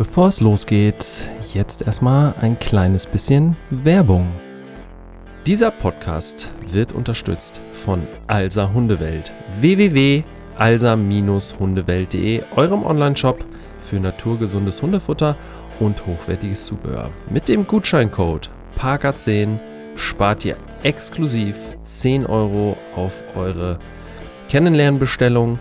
[0.00, 4.28] Bevor es losgeht, jetzt erstmal ein kleines bisschen Werbung.
[5.46, 9.34] Dieser Podcast wird unterstützt von Alsa Hundewelt.
[9.60, 13.44] www.alsa-hundewelt.de, eurem Online-Shop
[13.76, 15.36] für naturgesundes Hundefutter
[15.80, 17.10] und hochwertiges Zubehör.
[17.28, 18.48] Mit dem Gutscheincode
[18.78, 19.58] PARKA10
[19.96, 23.78] spart ihr exklusiv 10 Euro auf eure
[24.48, 25.58] Kennenlernbestellung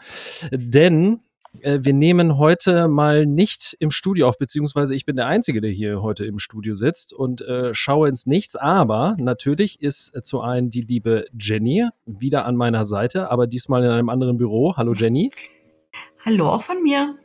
[0.52, 1.20] denn
[1.62, 5.70] äh, wir nehmen heute mal nicht im Studio auf, beziehungsweise ich bin der Einzige, der
[5.70, 8.56] hier heute im Studio sitzt und äh, schaue ins Nichts.
[8.56, 13.82] Aber natürlich ist äh, zu einem die liebe Jenny wieder an meiner Seite, aber diesmal
[13.84, 14.76] in einem anderen Büro.
[14.76, 15.30] Hallo Jenny.
[16.26, 17.16] Hallo auch von mir.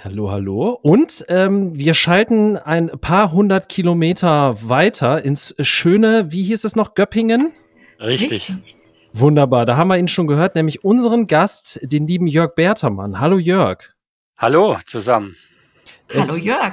[0.00, 0.78] Hallo, hallo.
[0.80, 6.94] Und ähm, wir schalten ein paar hundert Kilometer weiter ins schöne, wie hieß es noch,
[6.94, 7.52] Göppingen?
[7.98, 8.30] Richtig.
[8.30, 8.76] Richtig.
[9.12, 13.18] Wunderbar, da haben wir ihn schon gehört, nämlich unseren Gast, den lieben Jörg Bertermann.
[13.18, 13.92] Hallo Jörg.
[14.36, 15.34] Hallo zusammen.
[16.06, 16.72] Es, Hallo Jörg.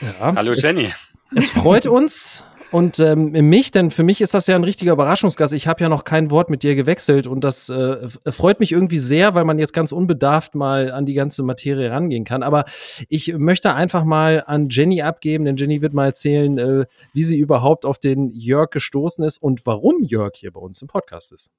[0.00, 0.94] Ja, Hallo Jenny.
[1.34, 4.92] Es, es freut uns, und ähm, mich, denn für mich ist das ja ein richtiger
[4.92, 5.52] Überraschungsgast.
[5.54, 8.98] Ich habe ja noch kein Wort mit dir gewechselt und das äh, freut mich irgendwie
[8.98, 12.42] sehr, weil man jetzt ganz unbedarft mal an die ganze Materie rangehen kann.
[12.42, 12.64] Aber
[13.08, 17.38] ich möchte einfach mal an Jenny abgeben, denn Jenny wird mal erzählen, äh, wie sie
[17.38, 21.50] überhaupt auf den Jörg gestoßen ist und warum Jörg hier bei uns im Podcast ist.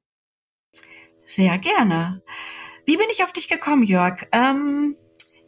[1.25, 2.21] Sehr gerne.
[2.85, 4.27] Wie bin ich auf dich gekommen, Jörg?
[4.31, 4.95] Ähm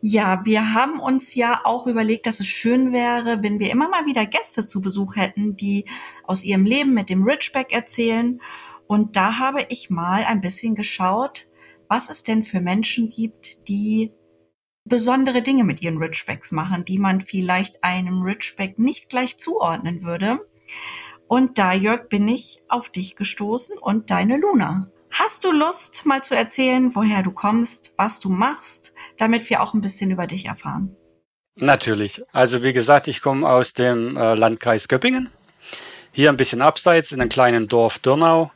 [0.01, 4.05] ja, wir haben uns ja auch überlegt, dass es schön wäre, wenn wir immer mal
[4.05, 5.85] wieder Gäste zu Besuch hätten, die
[6.23, 8.41] aus ihrem Leben mit dem Ridgeback erzählen.
[8.87, 11.47] Und da habe ich mal ein bisschen geschaut,
[11.89, 14.11] was es denn für Menschen gibt, die
[14.85, 20.39] besondere Dinge mit ihren Ridgebacks machen, die man vielleicht einem Ridgeback nicht gleich zuordnen würde.
[21.27, 24.89] Und da, Jörg, bin ich auf dich gestoßen und deine Luna.
[25.11, 29.73] Hast du Lust, mal zu erzählen, woher du kommst, was du machst, damit wir auch
[29.73, 30.95] ein bisschen über dich erfahren?
[31.55, 32.21] Natürlich.
[32.31, 35.29] Also wie gesagt, ich komme aus dem äh, Landkreis Göppingen.
[36.11, 38.51] Hier ein bisschen abseits in einem kleinen Dorf Dürnau.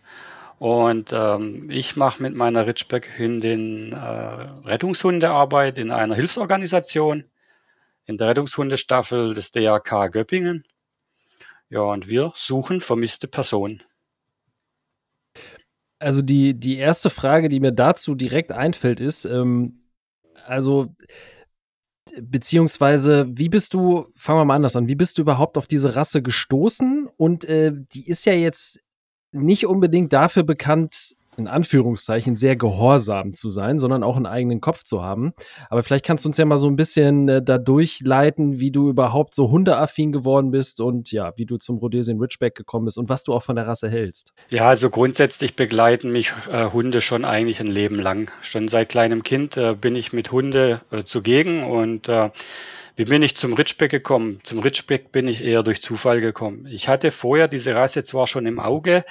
[0.59, 3.97] Und ähm, ich mache mit meiner Ridgeback-Hündin äh,
[4.67, 7.25] Rettungshundearbeit in einer Hilfsorganisation,
[8.05, 10.65] in der Rettungshundestaffel des DRK Göppingen.
[11.69, 13.83] Ja, und wir suchen vermisste Personen
[16.03, 19.83] also die, die erste Frage, die mir dazu direkt einfällt, ist, ähm,
[20.45, 20.93] also
[22.21, 25.95] beziehungsweise wie bist du, fangen wir mal anders an, wie bist du überhaupt auf diese
[25.95, 27.09] Rasse gestoßen?
[27.17, 28.79] Und äh, die ist ja jetzt
[29.31, 34.83] nicht unbedingt dafür bekannt, in Anführungszeichen sehr gehorsam zu sein, sondern auch einen eigenen Kopf
[34.83, 35.33] zu haben.
[35.69, 38.89] Aber vielleicht kannst du uns ja mal so ein bisschen äh, da durchleiten, wie du
[38.89, 43.09] überhaupt so hundeaffin geworden bist und ja, wie du zum Rhodesian Ridgeback gekommen bist und
[43.09, 44.33] was du auch von der Rasse hältst.
[44.49, 48.31] Ja, also grundsätzlich begleiten mich äh, Hunde schon eigentlich ein Leben lang.
[48.41, 52.29] Schon seit kleinem Kind äh, bin ich mit Hunde äh, zugegen und äh,
[52.95, 54.39] wie bin ich zum Ridgeback gekommen?
[54.43, 56.67] Zum Ridgeback bin ich eher durch Zufall gekommen.
[56.67, 59.03] Ich hatte vorher diese Rasse zwar schon im Auge,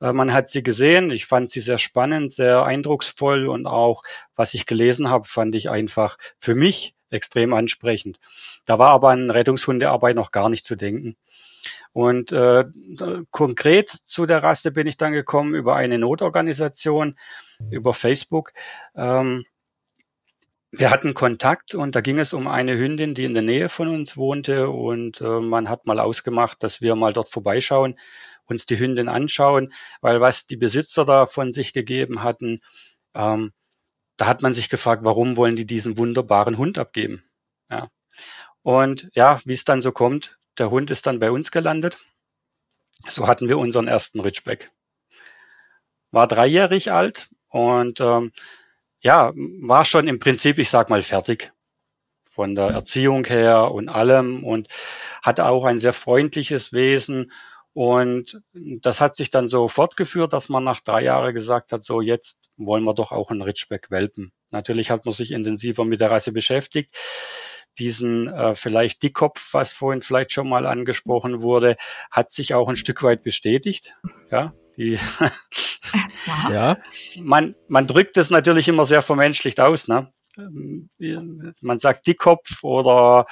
[0.00, 1.10] äh, man hat sie gesehen.
[1.10, 4.02] Ich fand sie sehr spannend, sehr eindrucksvoll und auch,
[4.34, 8.18] was ich gelesen habe, fand ich einfach für mich extrem ansprechend.
[8.64, 11.16] Da war aber an Rettungshundearbeit noch gar nicht zu denken.
[11.92, 12.64] Und äh,
[13.30, 17.16] konkret zu der Rasse bin ich dann gekommen über eine Notorganisation,
[17.70, 18.52] über Facebook.
[18.94, 19.44] Ähm,
[20.72, 23.88] wir hatten Kontakt und da ging es um eine Hündin, die in der Nähe von
[23.88, 27.98] uns wohnte und äh, man hat mal ausgemacht, dass wir mal dort vorbeischauen
[28.46, 32.60] uns die Hündin anschauen, weil was die Besitzer da von sich gegeben hatten,
[33.14, 33.52] ähm,
[34.16, 37.24] da hat man sich gefragt, warum wollen die diesen wunderbaren Hund abgeben?
[37.70, 37.88] Ja.
[38.62, 42.04] Und ja, wie es dann so kommt, der Hund ist dann bei uns gelandet.
[43.08, 44.70] So hatten wir unseren ersten Ridgeback.
[46.10, 48.32] War dreijährig alt und ähm,
[49.00, 51.52] ja, war schon im Prinzip, ich sag mal, fertig
[52.28, 54.68] von der Erziehung her und allem und
[55.22, 57.32] hatte auch ein sehr freundliches Wesen
[57.76, 62.00] und das hat sich dann so fortgeführt, dass man nach drei Jahren gesagt hat, so
[62.00, 64.32] jetzt wollen wir doch auch einen Ridgeback welpen.
[64.50, 66.96] Natürlich hat man sich intensiver mit der Rasse beschäftigt.
[67.78, 71.76] diesen äh, vielleicht Dickkopf, was vorhin vielleicht schon mal angesprochen wurde,
[72.10, 73.94] hat sich auch ein Stück weit bestätigt.
[74.30, 74.98] Ja, die
[76.50, 76.78] ja.
[77.20, 79.86] Man, man drückt es natürlich immer sehr vermenschlicht aus.
[79.86, 80.10] Ne?
[80.38, 83.26] Ähm, man sagt Dickkopf oder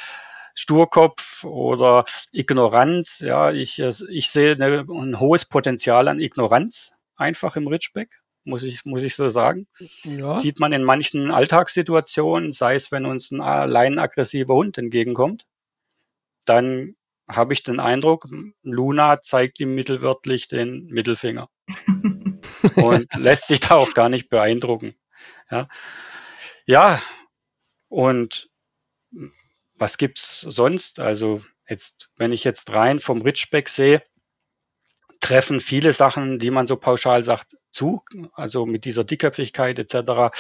[0.55, 3.21] Sturkopf oder Ignoranz.
[3.21, 8.85] Ja, ich, ich sehe eine, ein hohes Potenzial an Ignoranz einfach im Ridgeback muss ich,
[8.85, 9.67] muss ich so sagen.
[10.05, 10.33] Ja.
[10.33, 15.47] Sieht man in manchen Alltagssituationen, sei es, wenn uns ein allein aggressiver Hund entgegenkommt,
[16.45, 16.97] dann
[17.27, 18.29] habe ich den Eindruck,
[18.63, 21.49] Luna zeigt ihm mittelwörtlich den Mittelfinger
[22.77, 24.95] und lässt sich da auch gar nicht beeindrucken.
[25.51, 25.69] Ja,
[26.67, 27.01] ja
[27.89, 28.51] und
[29.77, 30.99] was gibt's sonst?
[30.99, 34.03] Also jetzt, wenn ich jetzt rein vom Ridgeback sehe,
[35.21, 38.03] treffen viele Sachen, die man so pauschal sagt, zu,
[38.35, 40.37] also mit dieser Dickköpfigkeit etc.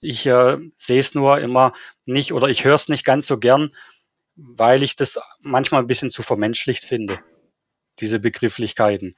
[0.00, 1.72] Ich äh, sehe es nur immer
[2.06, 3.74] nicht oder ich höre es nicht ganz so gern,
[4.36, 7.18] weil ich das manchmal ein bisschen zu vermenschlicht finde,
[7.98, 9.16] diese Begrifflichkeiten.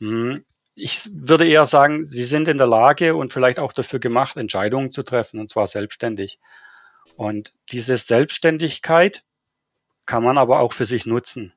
[0.00, 0.44] Hm,
[0.74, 4.92] ich würde eher sagen, sie sind in der Lage und vielleicht auch dafür gemacht, Entscheidungen
[4.92, 6.38] zu treffen, und zwar selbstständig.
[7.16, 9.24] Und diese Selbstständigkeit
[10.06, 11.52] kann man aber auch für sich nutzen.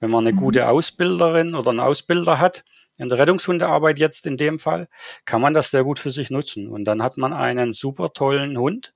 [0.00, 0.40] Wenn man eine mhm.
[0.40, 2.64] gute Ausbilderin oder einen Ausbilder hat,
[2.98, 4.88] in der Rettungshundearbeit jetzt in dem Fall,
[5.24, 6.68] kann man das sehr gut für sich nutzen.
[6.68, 8.94] Und dann hat man einen super tollen Hund,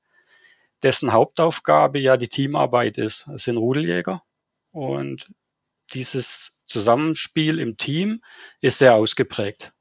[0.82, 3.26] dessen Hauptaufgabe ja die Teamarbeit ist.
[3.34, 4.22] Es sind Rudeljäger.
[4.70, 5.30] Und
[5.94, 8.22] dieses Zusammenspiel im Team
[8.60, 9.72] ist sehr ausgeprägt.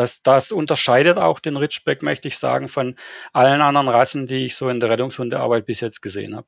[0.00, 2.96] Das, das unterscheidet auch den Ridgeback, möchte ich sagen, von
[3.34, 6.46] allen anderen Rassen, die ich so in der Rettungshundearbeit bis jetzt gesehen habe.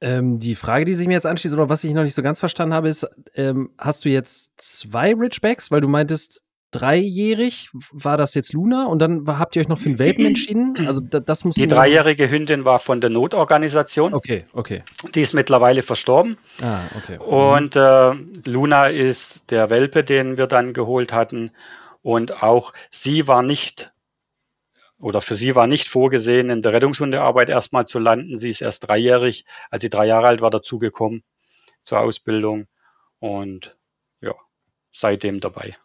[0.00, 2.40] Ähm, die Frage, die sich mir jetzt anschließt, oder was ich noch nicht so ganz
[2.40, 8.32] verstanden habe, ist, ähm, hast du jetzt zwei Ridgebacks, weil du meintest, dreijährig war das
[8.32, 10.74] jetzt Luna und dann habt ihr euch noch für einen Welpen entschieden?
[10.86, 14.14] Also das muss Die dreijährige Hündin war von der Notorganisation.
[14.14, 14.84] Okay, okay.
[15.14, 16.38] Die ist mittlerweile verstorben.
[16.62, 17.18] Ah, okay.
[17.18, 18.12] Und äh,
[18.48, 21.50] Luna ist der Welpe, den wir dann geholt hatten.
[22.02, 23.92] Und auch sie war nicht
[25.00, 28.36] oder für sie war nicht vorgesehen, in der Rettungshundearbeit erstmal zu landen.
[28.36, 31.24] Sie ist erst dreijährig, als sie drei Jahre alt war, dazugekommen
[31.82, 32.66] zur Ausbildung
[33.18, 33.76] und
[34.20, 34.34] ja,
[34.90, 35.76] seitdem dabei.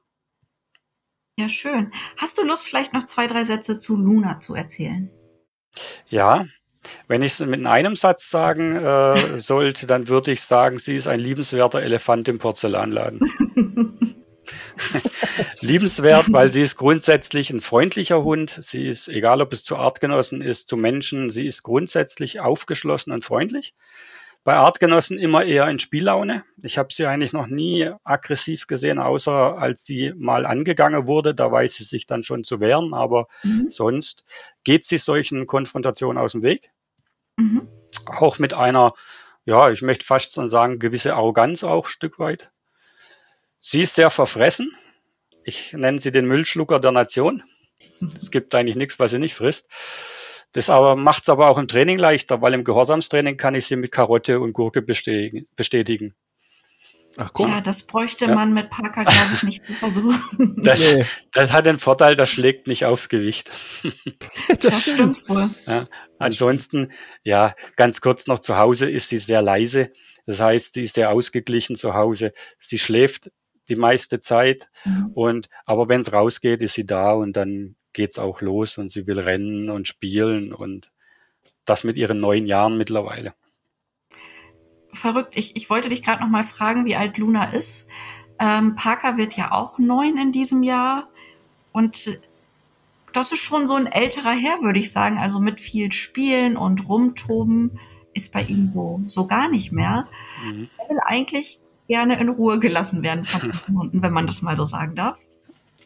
[1.38, 1.94] Ja, schön.
[2.18, 5.10] Hast du Lust, vielleicht noch zwei, drei Sätze zu Luna zu erzählen?
[6.08, 6.46] Ja,
[7.08, 11.08] wenn ich es mit einem Satz sagen äh, sollte, dann würde ich sagen, sie ist
[11.08, 13.20] ein liebenswerter Elefant im Porzellanladen.
[15.62, 18.59] Liebenswert, weil sie ist grundsätzlich ein freundlicher Hund.
[18.62, 23.24] Sie ist, egal ob es zu Artgenossen ist, zu Menschen, sie ist grundsätzlich aufgeschlossen und
[23.24, 23.74] freundlich.
[24.45, 26.44] Bei Artgenossen immer eher in Spiellaune.
[26.62, 31.33] Ich habe sie eigentlich noch nie aggressiv gesehen, außer als sie mal angegangen wurde.
[31.33, 33.71] Da weiß sie sich dann schon zu wehren, aber mhm.
[33.71, 34.24] sonst
[34.63, 36.69] geht sie solchen Konfrontationen aus dem Weg.
[37.38, 37.68] Mhm.
[38.06, 38.94] Auch mit einer,
[39.45, 42.51] ja, ich möchte fast schon sagen, gewisse Arroganz auch ein Stück weit.
[43.68, 44.72] Sie ist sehr verfressen.
[45.44, 47.42] Ich nenne sie den Müllschlucker der Nation.
[48.22, 49.66] Es gibt eigentlich nichts, was sie nicht frisst.
[50.52, 53.76] Das aber macht es aber auch im Training leichter, weil im Gehorsamstraining kann ich sie
[53.76, 56.14] mit Karotte und Gurke bestätigen.
[57.18, 57.50] Ach cool.
[57.50, 58.36] Ja, das bräuchte ja.
[58.36, 60.56] man mit Parker, glaube ich, nicht zu versuchen.
[60.64, 61.04] Das, nee.
[61.34, 63.50] das, hat den Vorteil, das schlägt nicht aufs Gewicht.
[64.48, 65.50] das, das stimmt wohl.
[65.66, 65.88] Ja,
[66.20, 66.92] ansonsten,
[67.24, 69.92] ja, ganz kurz noch zu Hause ist sie sehr leise.
[70.28, 72.31] Das heißt, sie ist sehr ausgeglichen zu Hause.
[72.60, 73.31] Sie schläft
[73.69, 74.69] die meiste Zeit.
[74.84, 75.12] Mhm.
[75.14, 79.07] Und aber wenn es rausgeht, ist sie da und dann geht's auch los und sie
[79.07, 80.92] will rennen und spielen und
[81.66, 83.34] das mit ihren neun Jahren mittlerweile.
[84.94, 85.36] Verrückt.
[85.36, 87.88] Ich, ich wollte dich gerade noch mal fragen, wie alt Luna ist.
[88.40, 91.10] Ähm, Parker wird ja auch neun in diesem Jahr
[91.72, 92.19] und
[93.14, 95.18] das ist schon so ein älterer Herr, würde ich sagen.
[95.18, 97.80] Also mit viel Spielen und Rumtoben
[98.14, 100.07] ist bei ihm so, so gar nicht mehr.
[100.44, 100.69] Mhm.
[100.78, 104.65] Er will eigentlich gerne in Ruhe gelassen werden von Hunden, wenn man das mal so
[104.65, 105.18] sagen darf.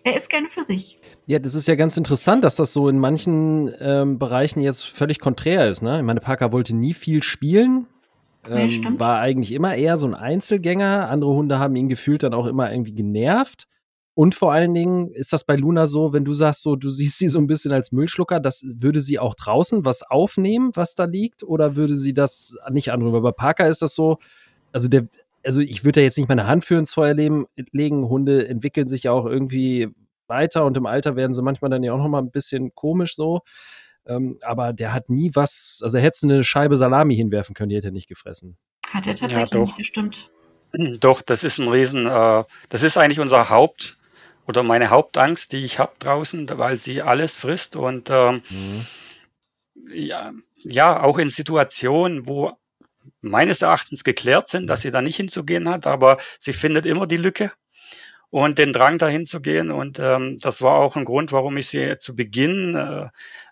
[0.03, 0.99] Er ist gerne für sich.
[1.25, 5.19] Ja, das ist ja ganz interessant, dass das so in manchen ähm, Bereichen jetzt völlig
[5.19, 5.81] konträr ist.
[5.81, 5.97] Ne?
[5.97, 7.87] Ich meine, Parker wollte nie viel spielen.
[8.47, 11.09] Ähm, ja, war eigentlich immer eher so ein Einzelgänger.
[11.09, 13.67] Andere Hunde haben ihn gefühlt dann auch immer irgendwie genervt.
[14.19, 17.19] Und vor allen Dingen ist das bei Luna so, wenn du sagst, so, du siehst
[17.19, 21.05] sie so ein bisschen als Müllschlucker, das würde sie auch draußen was aufnehmen, was da
[21.05, 23.23] liegt, oder würde sie das nicht anrühren?
[23.23, 24.17] Bei Parker ist das so,
[24.73, 25.07] also der,
[25.49, 27.47] also ich würde da jetzt nicht meine Hand für ins Feuer legen.
[28.07, 29.87] Hunde entwickeln sich ja auch irgendwie
[30.27, 33.15] weiter und im Alter werden sie manchmal dann ja auch noch mal ein bisschen komisch
[33.15, 33.41] so.
[34.05, 37.77] Ähm, aber der hat nie was, also er hätte eine Scheibe Salami hinwerfen können, die
[37.77, 38.59] hätte er nicht gefressen.
[38.93, 40.29] Hat er tatsächlich ja, nicht, das stimmt.
[40.99, 43.97] Doch, das ist ein Riesen, äh, das ist eigentlich unser Haupt
[44.45, 48.85] oder meine Hauptangst, die ich habe draußen, weil sie alles frisst und ähm, mhm.
[49.95, 52.55] ja, ja, auch in Situationen, wo
[53.21, 57.17] meines Erachtens geklärt sind, dass sie da nicht hinzugehen hat, aber sie findet immer die
[57.17, 57.51] Lücke
[58.29, 59.71] und den Drang dahin zu gehen.
[59.71, 63.05] Und ähm, das war auch ein Grund, warum ich sie zu Beginn äh,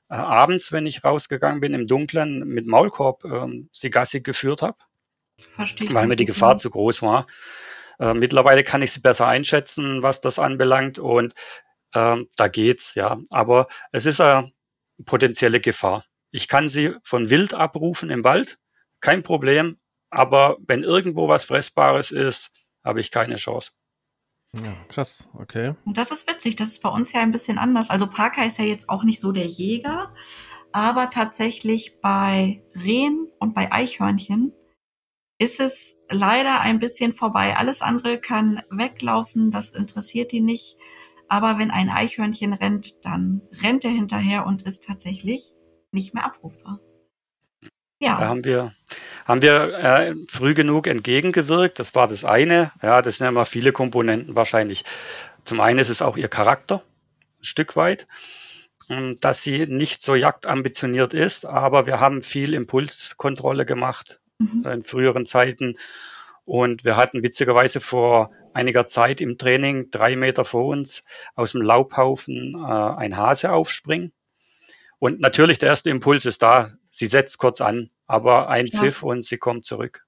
[0.09, 4.77] äh abends, wenn ich rausgegangen bin, im Dunkeln mit Maulkorb ähm, sie Gassi geführt habe.
[5.49, 5.93] Verstehe.
[5.93, 6.57] Weil mir die Gefahr ja.
[6.57, 7.27] zu groß war.
[7.99, 10.99] Äh, mittlerweile kann ich sie besser einschätzen, was das anbelangt.
[10.99, 11.33] Und
[11.95, 13.19] ähm, da geht's, ja.
[13.29, 14.51] Aber es ist eine
[15.05, 16.05] potenzielle Gefahr.
[16.31, 18.57] Ich kann sie von Wild abrufen im Wald,
[18.99, 19.77] kein Problem.
[20.09, 22.51] Aber wenn irgendwo was Fressbares ist,
[22.83, 23.71] habe ich keine Chance.
[24.53, 25.75] Ja, krass, okay.
[25.85, 27.89] Und das ist witzig, das ist bei uns ja ein bisschen anders.
[27.89, 30.13] Also Parker ist ja jetzt auch nicht so der Jäger,
[30.71, 34.53] aber tatsächlich bei Rehen und bei Eichhörnchen
[35.37, 37.57] ist es leider ein bisschen vorbei.
[37.57, 40.77] Alles andere kann weglaufen, das interessiert die nicht.
[41.27, 45.53] Aber wenn ein Eichhörnchen rennt, dann rennt er hinterher und ist tatsächlich
[45.91, 46.79] nicht mehr abrufbar.
[47.99, 48.19] Ja.
[48.19, 48.73] Da haben wir,
[49.25, 51.79] haben wir äh, früh genug entgegengewirkt.
[51.79, 52.71] Das war das eine.
[52.81, 54.83] Ja, das sind immer viele Komponenten wahrscheinlich.
[55.45, 56.83] Zum einen ist es auch ihr Charakter,
[57.39, 58.07] ein Stück weit,
[58.89, 64.65] ähm, dass sie nicht so jagdambitioniert ist, aber wir haben viel Impulskontrolle gemacht mhm.
[64.65, 65.77] in früheren Zeiten.
[66.45, 71.03] Und wir hatten witzigerweise vor einiger Zeit im Training drei Meter vor uns
[71.35, 74.13] aus dem Laubhaufen äh, ein Hase aufspringen.
[74.99, 78.79] Und natürlich der erste Impuls ist da, sie setzt kurz an, aber ein ja.
[78.79, 80.03] Pfiff und sie kommt zurück.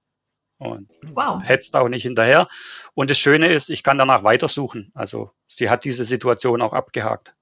[0.57, 1.41] Und wow.
[1.41, 2.47] hetzt auch nicht hinterher.
[2.93, 4.91] Und das Schöne ist, ich kann danach weitersuchen.
[4.93, 7.33] Also sie hat diese Situation auch abgehakt.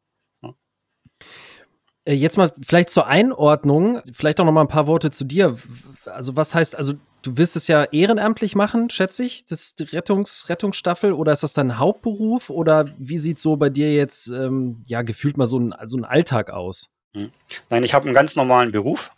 [2.05, 5.57] Äh, jetzt mal vielleicht zur Einordnung, vielleicht auch noch mal ein paar Worte zu dir.
[6.05, 11.11] Also was heißt, also du wirst es ja ehrenamtlich machen, schätze ich, das Rettungs Rettungsstaffel,
[11.11, 15.37] oder ist das dein Hauptberuf oder wie sieht so bei dir jetzt ähm, ja gefühlt
[15.37, 16.91] mal so ein, so ein Alltag aus?
[17.13, 17.31] Hm.
[17.69, 19.11] Nein, ich habe einen ganz normalen Beruf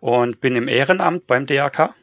[0.00, 1.94] und bin im Ehrenamt beim DAK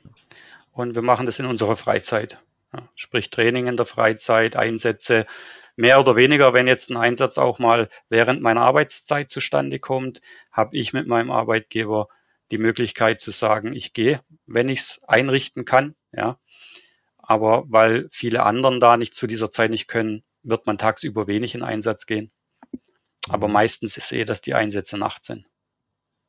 [0.71, 2.39] und wir machen das in unserer Freizeit.
[2.73, 5.25] Ja, sprich Training in der Freizeit, Einsätze,
[5.75, 10.21] mehr oder weniger, wenn jetzt ein Einsatz auch mal während meiner Arbeitszeit zustande kommt,
[10.51, 12.09] habe ich mit meinem Arbeitgeber
[12.51, 16.39] die Möglichkeit zu sagen, ich gehe, wenn ich es einrichten kann, ja.
[17.17, 21.55] Aber weil viele anderen da nicht zu dieser Zeit nicht können, wird man tagsüber wenig
[21.55, 22.31] in Einsatz gehen.
[23.29, 25.46] Aber meistens ist eh, dass die Einsätze nachts sind.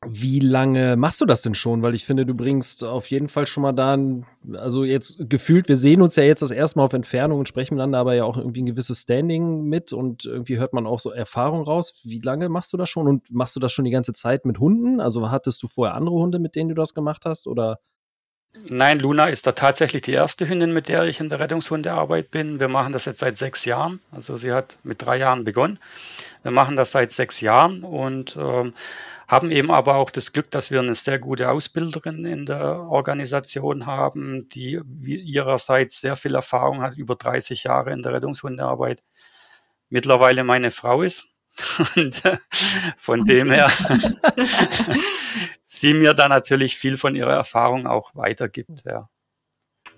[0.06, 1.82] Wie lange machst du das denn schon?
[1.82, 5.68] Weil ich finde, du bringst auf jeden Fall schon mal da, ein, also jetzt gefühlt,
[5.68, 8.22] wir sehen uns ja jetzt das erste Mal auf Entfernung und sprechen miteinander, aber ja
[8.22, 12.00] auch irgendwie ein gewisses Standing mit und irgendwie hört man auch so Erfahrung raus.
[12.04, 14.60] Wie lange machst du das schon und machst du das schon die ganze Zeit mit
[14.60, 15.00] Hunden?
[15.00, 17.80] Also hattest du vorher andere Hunde, mit denen du das gemacht hast oder?
[18.68, 22.60] Nein, Luna ist da tatsächlich die erste Hündin, mit der ich in der Rettungshundearbeit bin.
[22.60, 24.00] Wir machen das jetzt seit sechs Jahren.
[24.10, 25.78] Also sie hat mit drei Jahren begonnen.
[26.42, 28.74] Wir machen das seit sechs Jahren und ähm,
[29.28, 33.84] haben eben aber auch das Glück, dass wir eine sehr gute Ausbilderin in der Organisation
[33.84, 39.02] haben, die ihrerseits sehr viel Erfahrung hat, über 30 Jahre in der Rettungshundearbeit.
[39.90, 41.26] Mittlerweile meine Frau ist.
[41.96, 42.38] Und äh,
[42.96, 43.70] von dem her
[45.64, 48.84] sie mir da natürlich viel von ihrer Erfahrung auch weitergibt.
[48.84, 49.08] Ja.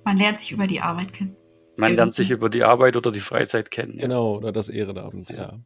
[0.05, 1.37] Man lernt sich über die Arbeit kennen.
[1.81, 3.95] Man lernt sich über die Arbeit oder die Freizeit kennen.
[3.95, 4.03] Ja.
[4.03, 5.59] Genau, oder das Ehrenamt, ja.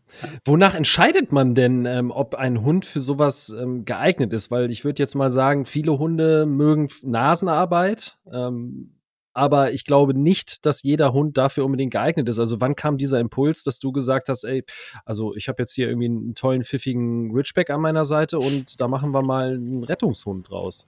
[0.44, 4.50] Wonach entscheidet man denn, ähm, ob ein Hund für sowas ähm, geeignet ist?
[4.50, 8.94] Weil ich würde jetzt mal sagen, viele Hunde mögen Nasenarbeit, ähm,
[9.34, 12.38] aber ich glaube nicht, dass jeder Hund dafür unbedingt geeignet ist.
[12.38, 14.64] Also wann kam dieser Impuls, dass du gesagt hast, ey,
[15.04, 18.86] also ich habe jetzt hier irgendwie einen tollen, pfiffigen Ridgeback an meiner Seite und da
[18.86, 20.86] machen wir mal einen Rettungshund draus?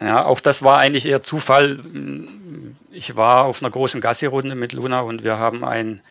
[0.00, 1.78] Ja, auch das war eigentlich eher Zufall.
[2.90, 6.02] Ich war auf einer großen Gassi-Runde mit Luna und wir haben einen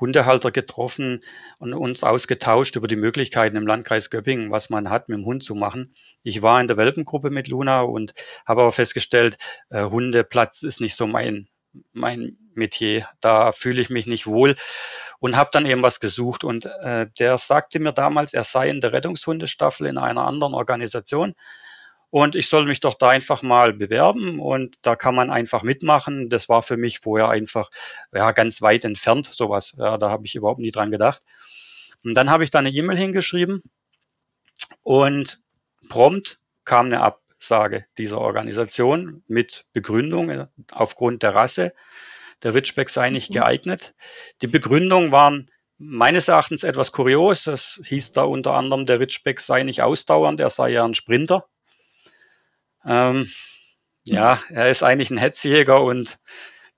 [0.00, 1.22] Hundehalter getroffen
[1.60, 5.44] und uns ausgetauscht über die Möglichkeiten im Landkreis Göppingen, was man hat, mit dem Hund
[5.44, 5.94] zu machen.
[6.22, 8.14] Ich war in der Welpengruppe mit Luna und
[8.46, 9.36] habe aber festgestellt,
[9.70, 11.46] äh, Hundeplatz ist nicht so mein,
[11.92, 13.08] mein Metier.
[13.20, 14.56] Da fühle ich mich nicht wohl
[15.20, 16.44] und habe dann eben was gesucht.
[16.44, 21.34] Und äh, der sagte mir damals, er sei in der Rettungshundestaffel in einer anderen Organisation
[22.14, 26.30] und ich soll mich doch da einfach mal bewerben und da kann man einfach mitmachen.
[26.30, 27.70] Das war für mich vorher einfach
[28.12, 29.74] ja, ganz weit entfernt, sowas.
[29.76, 31.24] Ja, da habe ich überhaupt nie dran gedacht.
[32.04, 33.64] Und dann habe ich da eine E-Mail hingeschrieben
[34.84, 35.42] und
[35.88, 41.74] prompt kam eine Absage dieser Organisation mit Begründung äh, aufgrund der Rasse.
[42.44, 43.34] Der Ridgeback sei nicht mhm.
[43.34, 43.92] geeignet.
[44.40, 47.42] Die Begründung waren meines Erachtens etwas kurios.
[47.42, 51.48] Das hieß da unter anderem, der Ridgeback sei nicht ausdauernd, er sei ja ein Sprinter.
[52.86, 53.28] Ähm,
[54.06, 56.18] ja, er ist eigentlich ein Hetzjäger und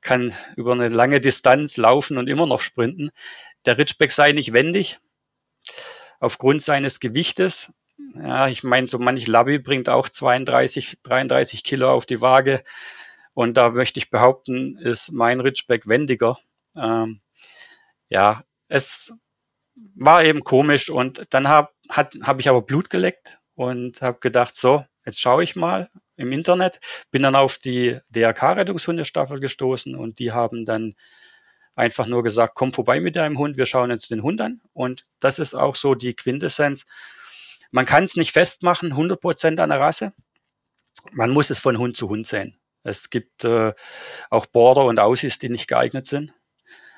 [0.00, 3.10] kann über eine lange Distanz laufen und immer noch sprinten.
[3.64, 5.00] Der Ridgeback sei nicht wendig
[6.20, 7.72] aufgrund seines Gewichtes.
[8.14, 12.62] Ja, ich meine, so manch Labby bringt auch 32, 33 Kilo auf die Waage.
[13.34, 16.38] Und da möchte ich behaupten, ist mein Ridgeback wendiger.
[16.74, 17.20] Ähm,
[18.08, 19.12] ja, es
[19.94, 24.84] war eben komisch und dann habe hab ich aber Blut geleckt und habe gedacht, so,
[25.06, 30.66] jetzt schaue ich mal im Internet, bin dann auf die DRK-Rettungshundestaffel gestoßen und die haben
[30.66, 30.94] dann
[31.76, 34.60] einfach nur gesagt, komm vorbei mit deinem Hund, wir schauen uns den Hund an.
[34.72, 36.86] Und das ist auch so die Quintessenz.
[37.70, 40.12] Man kann es nicht festmachen, 100% an der Rasse.
[41.12, 42.58] Man muss es von Hund zu Hund sehen.
[42.82, 43.74] Es gibt äh,
[44.30, 46.32] auch Border und Aussies, die nicht geeignet sind,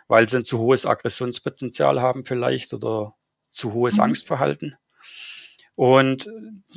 [0.07, 3.15] weil sie ein zu hohes Aggressionspotenzial haben vielleicht oder
[3.51, 4.05] zu hohes mhm.
[4.05, 4.77] Angstverhalten.
[5.79, 6.29] Und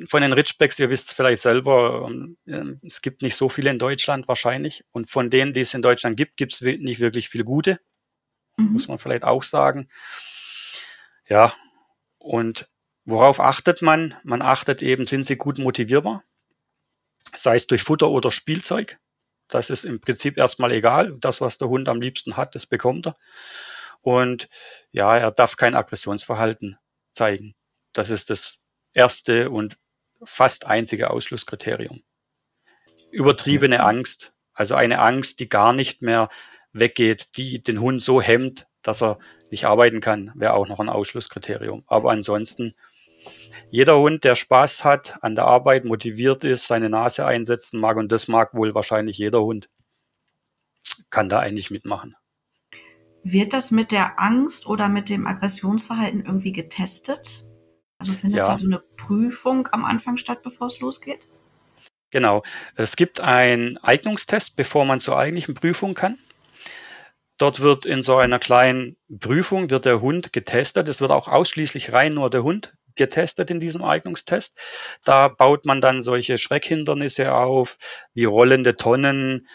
[0.06, 3.80] von den Ridgebacks, ihr wisst es vielleicht selber, ähm, es gibt nicht so viele in
[3.80, 4.86] Deutschland wahrscheinlich.
[4.92, 7.80] Und von denen, die es in Deutschland gibt, gibt es nicht wirklich viele gute.
[8.58, 8.74] Mhm.
[8.74, 9.90] Muss man vielleicht auch sagen.
[11.28, 11.52] Ja,
[12.20, 12.70] und
[13.04, 14.14] worauf achtet man?
[14.24, 16.24] Man achtet eben, sind sie gut motivierbar?
[17.34, 19.00] Sei es durch Futter oder Spielzeug.
[19.48, 21.18] Das ist im Prinzip erstmal egal.
[21.20, 23.18] Das, was der Hund am liebsten hat, das bekommt er.
[24.04, 24.48] Und
[24.92, 26.78] ja, er darf kein Aggressionsverhalten
[27.14, 27.56] zeigen.
[27.94, 28.61] Das ist das
[28.94, 29.78] erste und
[30.24, 32.04] fast einzige Ausschlusskriterium.
[33.12, 36.30] Übertriebene Angst, also eine Angst, die gar nicht mehr
[36.74, 39.20] weggeht, die den Hund so hemmt, dass er
[39.50, 41.84] nicht arbeiten kann, wäre auch noch ein Ausschlusskriterium.
[41.88, 42.74] Aber ansonsten,
[43.70, 48.12] jeder Hund, der Spaß hat an der Arbeit, motiviert ist, seine Nase einsetzen mag, und
[48.12, 49.70] das mag wohl wahrscheinlich jeder Hund,
[51.10, 52.16] kann da eigentlich mitmachen.
[53.24, 57.46] Wird das mit der Angst oder mit dem Aggressionsverhalten irgendwie getestet?
[58.02, 58.46] Also findet ja.
[58.48, 61.28] da so eine Prüfung am Anfang statt, bevor es losgeht?
[62.10, 62.42] Genau.
[62.76, 66.18] Es gibt einen Eignungstest, bevor man zur eigentlichen Prüfung kann.
[67.38, 70.88] Dort wird in so einer kleinen Prüfung wird der Hund getestet.
[70.88, 74.58] Es wird auch ausschließlich rein nur der Hund getestet in diesem Eignungstest.
[75.04, 77.78] Da baut man dann solche Schreckhindernisse auf,
[78.16, 79.48] wie rollende Tonnen,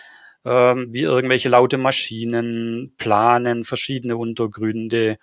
[0.45, 5.19] ähm, wie irgendwelche laute Maschinen, Planen, verschiedene Untergründe.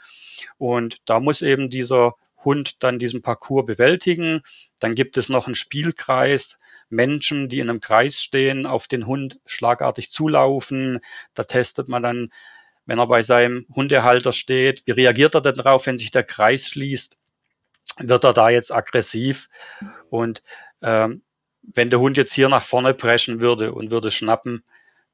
[0.58, 4.42] Und da muss eben dieser Hund dann diesen Parcours bewältigen.
[4.80, 6.58] Dann gibt es noch einen Spielkreis,
[6.90, 11.00] Menschen, die in einem Kreis stehen, auf den Hund schlagartig zulaufen.
[11.34, 12.30] Da testet man dann,
[12.86, 16.68] wenn er bei seinem Hundehalter steht, wie reagiert er denn darauf, wenn sich der Kreis
[16.68, 17.18] schließt?
[18.00, 19.50] Wird er da jetzt aggressiv?
[20.10, 20.44] Und
[20.82, 21.24] ähm,
[21.62, 24.64] wenn der Hund jetzt hier nach vorne preschen würde und würde schnappen,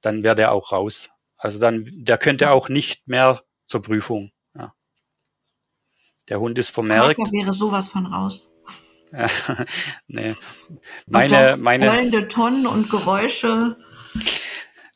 [0.01, 1.09] dann wäre der auch raus.
[1.37, 4.31] Also dann, der könnte auch nicht mehr zur Prüfung.
[6.29, 7.17] Der Hund ist vermerkt.
[7.17, 8.51] Marker wäre sowas von raus.
[10.07, 10.35] nee.
[11.07, 11.89] Meine, meine.
[11.89, 13.77] Rollende Tonnen und Geräusche.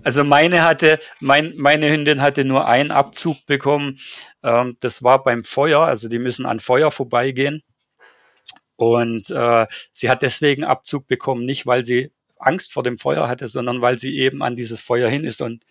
[0.04, 4.00] Also meine hatte, mein, meine Hündin hatte nur einen Abzug bekommen.
[4.44, 7.64] Ähm, das war beim Feuer, also die müssen an Feuer vorbeigehen.
[8.76, 13.48] Und äh, sie hat deswegen Abzug bekommen, nicht weil sie Angst vor dem Feuer hatte,
[13.48, 15.64] sondern weil sie eben an dieses Feuer hin ist und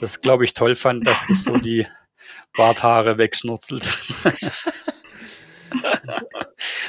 [0.00, 1.86] das, glaube ich, toll fand, dass das so die
[2.56, 3.84] Barthaare wegschnurzelt.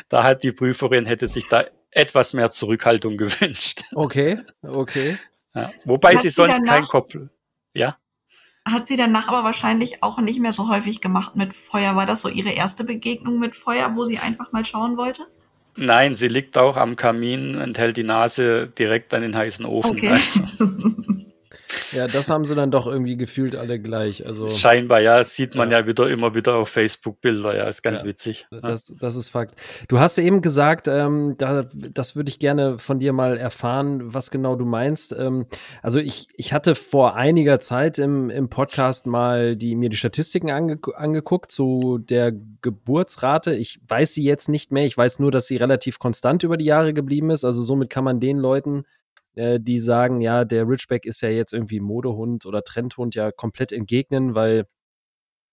[0.09, 3.83] da hat die Prüferin, hätte sich da etwas mehr Zurückhaltung gewünscht.
[3.93, 5.17] Okay, okay.
[5.55, 7.15] Ja, wobei sie, sie sonst kein Kopf.
[7.73, 7.97] Ja.
[8.65, 11.95] Hat sie danach aber wahrscheinlich auch nicht mehr so häufig gemacht mit Feuer.
[11.95, 15.25] War das so ihre erste Begegnung mit Feuer, wo sie einfach mal schauen wollte?
[15.75, 19.91] Nein, sie liegt auch am Kamin und hält die Nase direkt an den heißen Ofen.
[19.91, 20.09] Okay.
[20.09, 20.31] Also.
[21.91, 24.25] Ja, das haben sie dann doch irgendwie gefühlt alle gleich.
[24.25, 25.79] Also, Scheinbar, ja, das sieht man ja.
[25.79, 28.47] ja wieder immer wieder auf Facebook-Bilder, ja, ist ganz ja, witzig.
[28.51, 29.59] Das, das ist Fakt.
[29.87, 34.31] Du hast eben gesagt, ähm, da, das würde ich gerne von dir mal erfahren, was
[34.31, 35.15] genau du meinst.
[35.17, 35.45] Ähm,
[35.81, 40.49] also ich, ich hatte vor einiger Zeit im, im Podcast mal die, mir die Statistiken
[40.51, 43.55] ange, angeguckt zu der Geburtsrate.
[43.55, 44.85] Ich weiß sie jetzt nicht mehr.
[44.85, 47.45] Ich weiß nur, dass sie relativ konstant über die Jahre geblieben ist.
[47.45, 48.85] Also somit kann man den Leuten
[49.39, 53.71] äh, die sagen, ja, der Ridgeback ist ja jetzt irgendwie Modehund oder Trendhund ja komplett
[53.71, 54.65] entgegnen, weil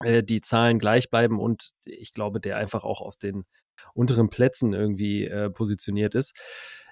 [0.05, 3.45] äh, die Zahlen gleich bleiben und ich glaube, der einfach auch auf den
[3.95, 6.35] unteren Plätzen irgendwie äh, positioniert ist.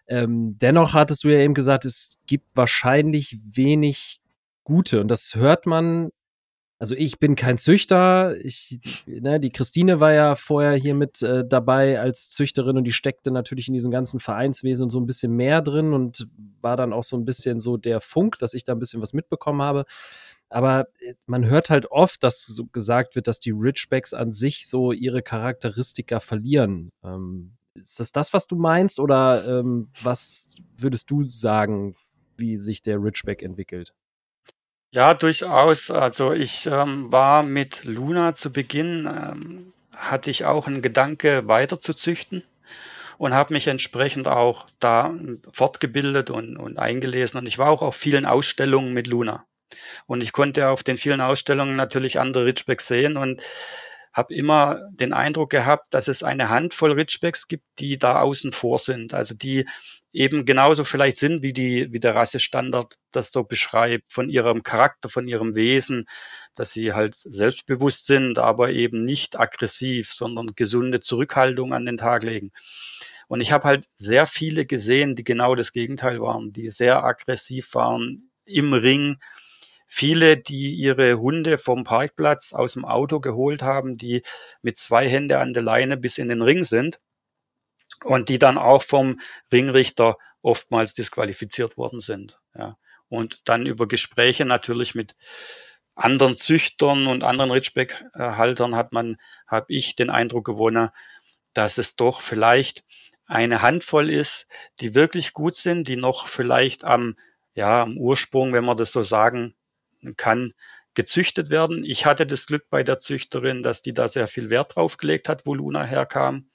[0.06, 4.20] Ähm, dennoch hattest du ja eben gesagt, es gibt wahrscheinlich wenig
[4.62, 6.10] gute und das hört man
[6.84, 8.36] also ich bin kein Züchter.
[8.44, 12.92] Ich, ne, die Christine war ja vorher hier mit äh, dabei als Züchterin und die
[12.92, 16.26] steckte natürlich in diesem ganzen Vereinswesen so ein bisschen mehr drin und
[16.60, 19.14] war dann auch so ein bisschen so der Funk, dass ich da ein bisschen was
[19.14, 19.86] mitbekommen habe.
[20.50, 24.68] Aber äh, man hört halt oft, dass so gesagt wird, dass die Ridgebacks an sich
[24.68, 26.92] so ihre Charakteristika verlieren.
[27.02, 29.00] Ähm, ist das das, was du meinst?
[29.00, 31.94] Oder ähm, was würdest du sagen,
[32.36, 33.94] wie sich der Ridgeback entwickelt?
[34.94, 35.90] Ja, durchaus.
[35.90, 41.80] Also ich ähm, war mit Luna zu Beginn, ähm, hatte ich auch einen Gedanke weiter
[41.80, 42.44] zu züchten.
[43.18, 45.14] und habe mich entsprechend auch da
[45.52, 47.38] fortgebildet und, und eingelesen.
[47.40, 49.46] Und ich war auch auf vielen Ausstellungen mit Luna.
[50.06, 53.42] Und ich konnte auf den vielen Ausstellungen natürlich andere Ridgebacks sehen und
[54.14, 58.78] habe immer den Eindruck gehabt, dass es eine Handvoll Ridgebacks gibt, die da außen vor
[58.78, 59.12] sind.
[59.12, 59.66] Also die
[60.12, 65.08] eben genauso vielleicht sind, wie die, wie der Rassestandard das so beschreibt, von ihrem Charakter,
[65.08, 66.06] von ihrem Wesen,
[66.54, 72.22] dass sie halt selbstbewusst sind, aber eben nicht aggressiv, sondern gesunde Zurückhaltung an den Tag
[72.22, 72.52] legen.
[73.26, 77.74] Und ich habe halt sehr viele gesehen, die genau das Gegenteil waren, die sehr aggressiv
[77.74, 79.16] waren im Ring,
[79.86, 84.22] viele, die ihre Hunde vom Parkplatz aus dem Auto geholt haben, die
[84.62, 87.00] mit zwei Hände an der Leine bis in den Ring sind
[88.02, 89.20] und die dann auch vom
[89.52, 92.38] Ringrichter oftmals disqualifiziert worden sind.
[92.56, 92.76] Ja.
[93.08, 95.14] Und dann über Gespräche natürlich mit
[95.94, 99.16] anderen Züchtern und anderen Ridgeback-Haltern hat man,
[99.46, 100.90] habe ich den Eindruck gewonnen,
[101.52, 102.84] dass es doch vielleicht
[103.26, 104.46] eine Handvoll ist,
[104.80, 107.16] die wirklich gut sind, die noch vielleicht am,
[107.54, 109.54] ja, am Ursprung, wenn man das so sagen
[110.16, 110.52] kann
[110.94, 111.84] gezüchtet werden.
[111.84, 115.28] Ich hatte das Glück bei der Züchterin, dass die da sehr viel Wert drauf gelegt
[115.28, 116.48] hat, wo Luna herkam.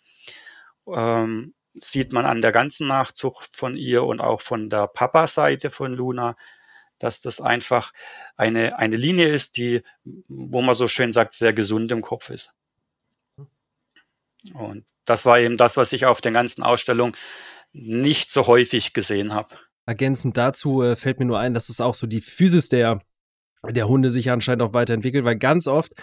[0.88, 5.94] Ähm, sieht man an der ganzen Nachzucht von ihr und auch von der Papa-Seite von
[5.94, 6.36] Luna,
[6.98, 7.94] dass das einfach
[8.36, 12.52] eine, eine Linie ist, die, wo man so schön sagt, sehr gesund im Kopf ist.
[14.54, 17.16] Und das war eben das, was ich auf den ganzen Ausstellungen
[17.72, 19.56] nicht so häufig gesehen habe.
[19.86, 23.02] Ergänzend dazu äh, fällt mir nur ein, dass es auch so die Physis der
[23.68, 25.94] der Hunde sich anscheinend auch weiterentwickelt, weil ganz oft,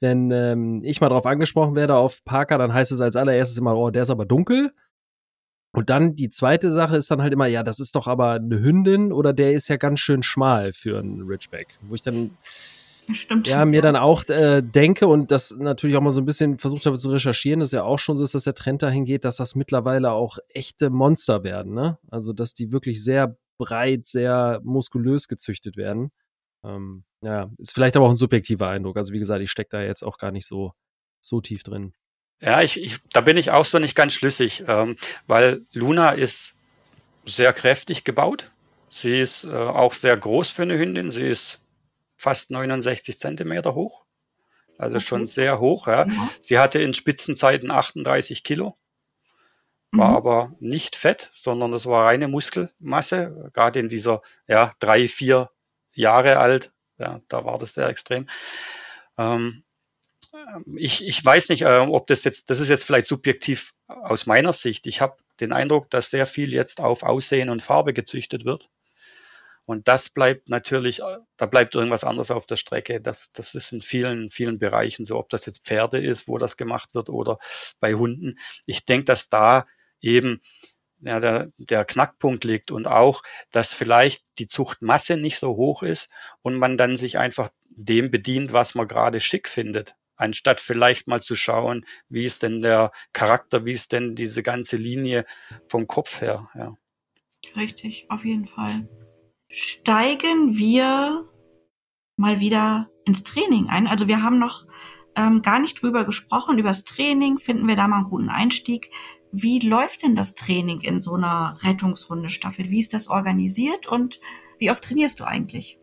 [0.00, 3.76] wenn ähm, ich mal drauf angesprochen werde auf Parker, dann heißt es als allererstes immer,
[3.76, 4.72] oh, der ist aber dunkel.
[5.72, 8.60] Und dann die zweite Sache ist dann halt immer, ja, das ist doch aber eine
[8.60, 11.78] Hündin oder der ist ja ganz schön schmal für einen Ridgeback.
[11.82, 12.30] Wo ich dann
[13.12, 13.48] Stimmt.
[13.48, 16.84] ja, mir dann auch äh, denke und das natürlich auch mal so ein bisschen versucht
[16.84, 19.36] habe zu recherchieren, dass ja auch schon so ist, dass der Trend dahin geht, dass
[19.36, 21.98] das mittlerweile auch echte Monster werden, ne?
[22.10, 26.10] Also, dass die wirklich sehr breit, sehr muskulös gezüchtet werden.
[26.64, 28.96] Ähm, ja, ist vielleicht aber auch ein subjektiver Eindruck.
[28.96, 30.72] Also wie gesagt, ich stecke da jetzt auch gar nicht so,
[31.20, 31.94] so tief drin.
[32.40, 36.54] Ja, ich, ich, da bin ich auch so nicht ganz schlüssig, ähm, weil Luna ist
[37.24, 38.50] sehr kräftig gebaut.
[38.90, 41.10] Sie ist äh, auch sehr groß für eine Hündin.
[41.10, 41.60] Sie ist
[42.16, 44.04] fast 69 Zentimeter hoch.
[44.78, 45.04] Also okay.
[45.04, 45.88] schon sehr hoch.
[45.88, 46.06] Ja.
[46.06, 46.30] Mhm.
[46.40, 48.76] Sie hatte in Spitzenzeiten 38 Kilo.
[49.90, 50.16] War mhm.
[50.16, 53.50] aber nicht fett, sondern das war reine Muskelmasse.
[53.52, 55.50] Gerade in dieser ja, drei, vier
[55.98, 56.72] Jahre alt.
[56.98, 58.28] Ja, da war das sehr extrem.
[59.18, 59.64] Ähm,
[60.76, 64.52] ich, ich weiß nicht, äh, ob das jetzt, das ist jetzt vielleicht subjektiv aus meiner
[64.52, 64.86] Sicht.
[64.86, 68.68] Ich habe den Eindruck, dass sehr viel jetzt auf Aussehen und Farbe gezüchtet wird.
[69.64, 73.00] Und das bleibt natürlich, äh, da bleibt irgendwas anderes auf der Strecke.
[73.00, 76.56] Das, das ist in vielen, vielen Bereichen so, ob das jetzt Pferde ist, wo das
[76.56, 77.38] gemacht wird oder
[77.80, 78.38] bei Hunden.
[78.66, 79.66] Ich denke, dass da
[80.00, 80.40] eben
[81.00, 86.08] ja, der, der Knackpunkt liegt und auch, dass vielleicht die Zuchtmasse nicht so hoch ist
[86.42, 91.22] und man dann sich einfach dem bedient, was man gerade schick findet, anstatt vielleicht mal
[91.22, 95.24] zu schauen, wie ist denn der Charakter, wie ist denn diese ganze Linie
[95.68, 96.48] vom Kopf her.
[96.54, 96.76] Ja.
[97.56, 98.88] Richtig, auf jeden Fall.
[99.48, 101.24] Steigen wir
[102.16, 103.86] mal wieder ins Training ein.
[103.86, 104.66] Also wir haben noch
[105.16, 108.90] ähm, gar nicht drüber gesprochen, über das Training, finden wir da mal einen guten Einstieg.
[109.32, 112.70] Wie läuft denn das Training in so einer Rettungshundestaffel?
[112.70, 114.20] Wie ist das organisiert und
[114.58, 115.78] wie oft trainierst du eigentlich?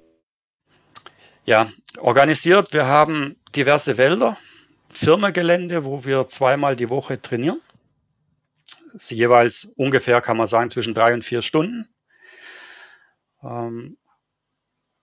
[1.45, 2.73] Ja, organisiert.
[2.73, 4.37] Wir haben diverse Wälder,
[4.91, 7.61] Firmengelände, wo wir zweimal die Woche trainieren.
[9.09, 11.87] Jeweils ungefähr, kann man sagen, zwischen drei und vier Stunden.
[13.43, 13.97] Ähm,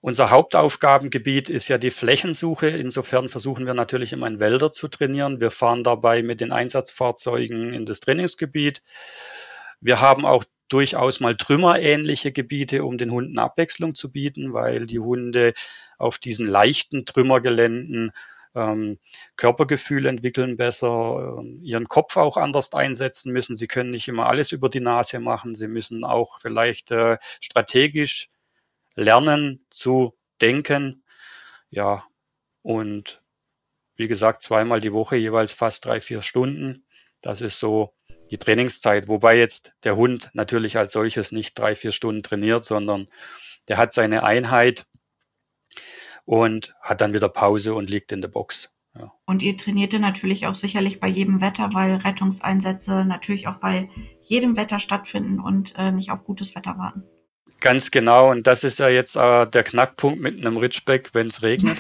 [0.02, 2.66] unser Hauptaufgabengebiet ist ja die Flächensuche.
[2.66, 5.40] Insofern versuchen wir natürlich immer in Wälder zu trainieren.
[5.40, 8.82] Wir fahren dabei mit den Einsatzfahrzeugen in das Trainingsgebiet.
[9.80, 14.98] Wir haben auch durchaus mal trümmerähnliche Gebiete, um den Hunden Abwechslung zu bieten, weil die
[14.98, 15.54] Hunde
[15.98, 18.10] auf diesen leichten Trümmergeländen
[18.56, 18.98] ähm,
[19.36, 23.54] Körpergefühl entwickeln besser, äh, ihren Kopf auch anders einsetzen müssen.
[23.54, 25.54] Sie können nicht immer alles über die Nase machen.
[25.54, 28.31] Sie müssen auch vielleicht äh, strategisch
[28.94, 31.04] lernen zu denken.
[31.70, 32.04] Ja,
[32.62, 33.22] und
[33.96, 36.84] wie gesagt, zweimal die Woche jeweils fast drei, vier Stunden.
[37.20, 37.94] Das ist so
[38.30, 43.08] die Trainingszeit, wobei jetzt der Hund natürlich als solches nicht drei, vier Stunden trainiert, sondern
[43.68, 44.86] der hat seine Einheit
[46.24, 48.70] und hat dann wieder Pause und liegt in der Box.
[48.94, 49.12] Ja.
[49.26, 53.88] Und ihr trainiert natürlich auch sicherlich bei jedem Wetter, weil Rettungseinsätze natürlich auch bei
[54.22, 57.04] jedem Wetter stattfinden und äh, nicht auf gutes Wetter warten.
[57.62, 58.30] Ganz genau.
[58.30, 61.78] Und das ist ja jetzt äh, der Knackpunkt mit einem Ridgeback, wenn es regnet.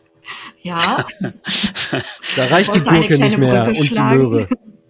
[0.62, 1.06] ja.
[2.36, 4.48] da reicht die Gurke nicht mehr und die Möhre.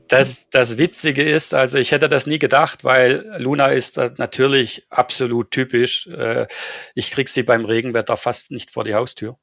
[0.09, 5.51] Das, das Witzige ist, also ich hätte das nie gedacht, weil Luna ist natürlich absolut
[5.51, 6.07] typisch.
[6.07, 6.47] Äh,
[6.95, 9.37] ich krieg sie beim Regenwetter fast nicht vor die Haustür.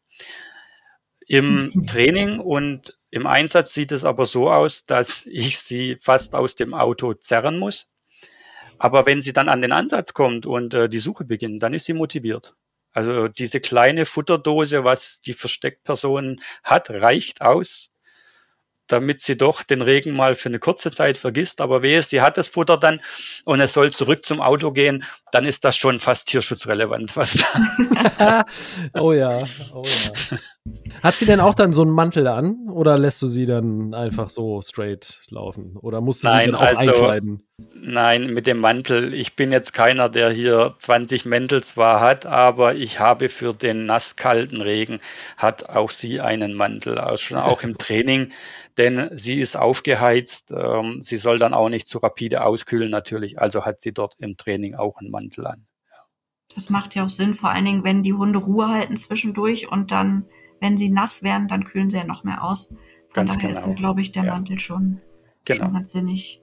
[1.28, 6.56] Im Training und im Einsatz sieht es aber so aus, dass ich sie fast aus
[6.56, 7.88] dem Auto zerren muss.
[8.80, 11.86] Aber wenn sie dann an den Ansatz kommt und äh, die Suche beginnt, dann ist
[11.86, 12.56] sie motiviert.
[12.92, 17.92] Also diese kleine Futterdose, was die Versteckperson hat, reicht aus,
[18.88, 21.62] damit sie doch den Regen mal für eine kurze Zeit vergisst.
[21.62, 23.02] Aber wehe, sie hat das Futter dann
[23.46, 27.16] und es soll zurück zum Auto gehen, dann ist das schon fast tierschutzrelevant.
[27.16, 27.44] Was
[28.94, 30.38] oh ja, oh ja.
[31.02, 34.30] Hat sie denn auch dann so einen Mantel an oder lässt du sie dann einfach
[34.30, 35.78] so straight laufen?
[35.78, 37.44] Oder musst du Nein, sie dann auch also, einkleiden?
[37.74, 39.14] Nein, mit dem Mantel.
[39.14, 43.86] Ich bin jetzt keiner, der hier 20 Mäntel zwar hat, aber ich habe für den
[43.86, 45.00] nasskalten Regen
[45.38, 48.32] hat auch sie einen Mantel, auch schon auch im Training,
[48.78, 50.52] denn sie ist aufgeheizt.
[50.52, 54.36] Ähm, sie soll dann auch nicht zu rapide auskühlen natürlich, also hat sie dort im
[54.36, 55.66] Training auch einen Mantel an.
[56.54, 59.92] Das macht ja auch Sinn, vor allen Dingen, wenn die Hunde Ruhe halten zwischendurch und
[59.92, 60.26] dann
[60.60, 62.70] wenn sie nass werden, dann kühlen sie ja noch mehr aus.
[63.08, 63.52] Von ganz daher genau.
[63.52, 64.34] ist dann, glaube ich, der ja.
[64.34, 65.02] Mantel schon,
[65.46, 65.66] genau.
[65.66, 66.42] schon ganz sinnig.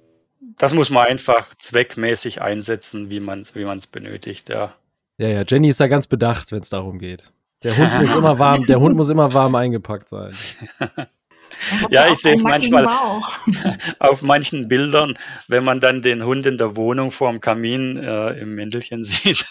[0.58, 4.74] Das muss man einfach zweckmäßig einsetzen, wie man es wie man's benötigt, ja.
[5.18, 7.32] Ja, ja, Jenny ist da ganz bedacht, wenn es darum geht.
[7.62, 10.34] Der Hund muss immer warm, der Hund muss immer warm eingepackt sein.
[11.90, 12.86] Ja, ich sehe es manchmal
[13.98, 18.54] auf manchen Bildern, wenn man dann den Hund in der Wohnung vorm Kamin äh, im
[18.54, 19.44] Mäntelchen sieht.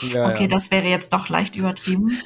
[0.00, 0.48] Ja, okay, ja.
[0.48, 2.18] das wäre jetzt doch leicht übertrieben.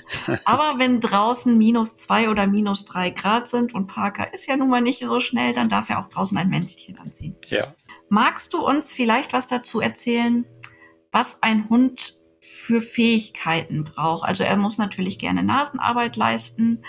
[0.45, 4.71] Aber wenn draußen minus zwei oder minus drei Grad sind und Parker ist ja nun
[4.71, 7.37] mal nicht so schnell, dann darf er auch draußen ein Mäntelchen anziehen.
[7.49, 7.75] Ja.
[8.09, 10.47] Magst du uns vielleicht was dazu erzählen,
[11.13, 14.27] was ein Hund für Fähigkeiten braucht?
[14.27, 16.83] Also er muss natürlich gerne Nasenarbeit leisten.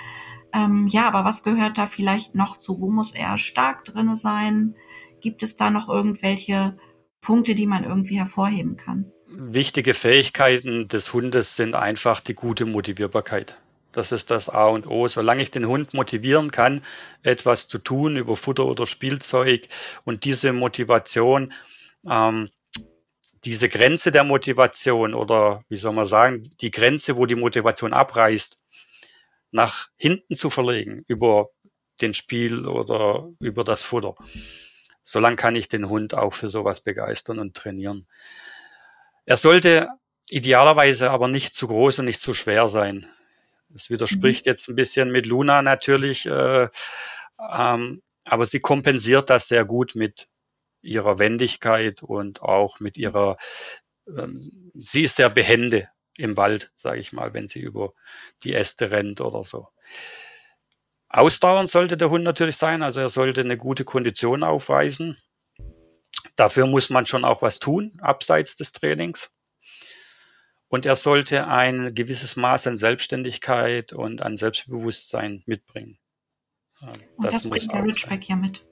[0.53, 2.79] Ähm, ja, aber was gehört da vielleicht noch zu?
[2.79, 4.75] Wo muss er stark drinne sein?
[5.21, 6.77] Gibt es da noch irgendwelche
[7.21, 9.11] Punkte, die man irgendwie hervorheben kann?
[9.31, 13.59] Wichtige Fähigkeiten des Hundes sind einfach die gute Motivierbarkeit.
[13.91, 15.07] Das ist das A und O.
[15.07, 16.81] Solange ich den Hund motivieren kann,
[17.21, 19.67] etwas zu tun über Futter oder Spielzeug
[20.03, 21.53] und diese Motivation,
[22.09, 22.49] ähm,
[23.45, 28.57] diese Grenze der Motivation oder wie soll man sagen, die Grenze, wo die Motivation abreißt,
[29.51, 31.49] nach hinten zu verlegen über
[32.01, 34.15] den Spiel oder über das Futter.
[35.03, 38.07] Solange kann ich den Hund auch für sowas begeistern und trainieren.
[39.29, 39.89] Er sollte
[40.29, 43.05] idealerweise aber nicht zu groß und nicht zu schwer sein.
[43.69, 44.49] Das widerspricht mhm.
[44.49, 46.67] jetzt ein bisschen mit Luna natürlich, äh,
[47.39, 50.27] ähm, aber sie kompensiert das sehr gut mit
[50.81, 53.37] ihrer Wendigkeit und auch mit ihrer,
[54.07, 57.93] ähm, sie ist sehr behende im Wald, sage ich mal, wenn sie über
[58.43, 59.67] die Äste rennt oder so.
[61.07, 65.19] Ausdauernd sollte der Hund natürlich sein, also er sollte eine gute Kondition aufweisen.
[66.39, 69.29] Dafür muss man schon auch was tun, abseits des Trainings.
[70.69, 75.99] Und er sollte ein gewisses Maß an Selbstständigkeit und an Selbstbewusstsein mitbringen.
[76.79, 78.65] Und das, das bringt der Ridgeback ja mit.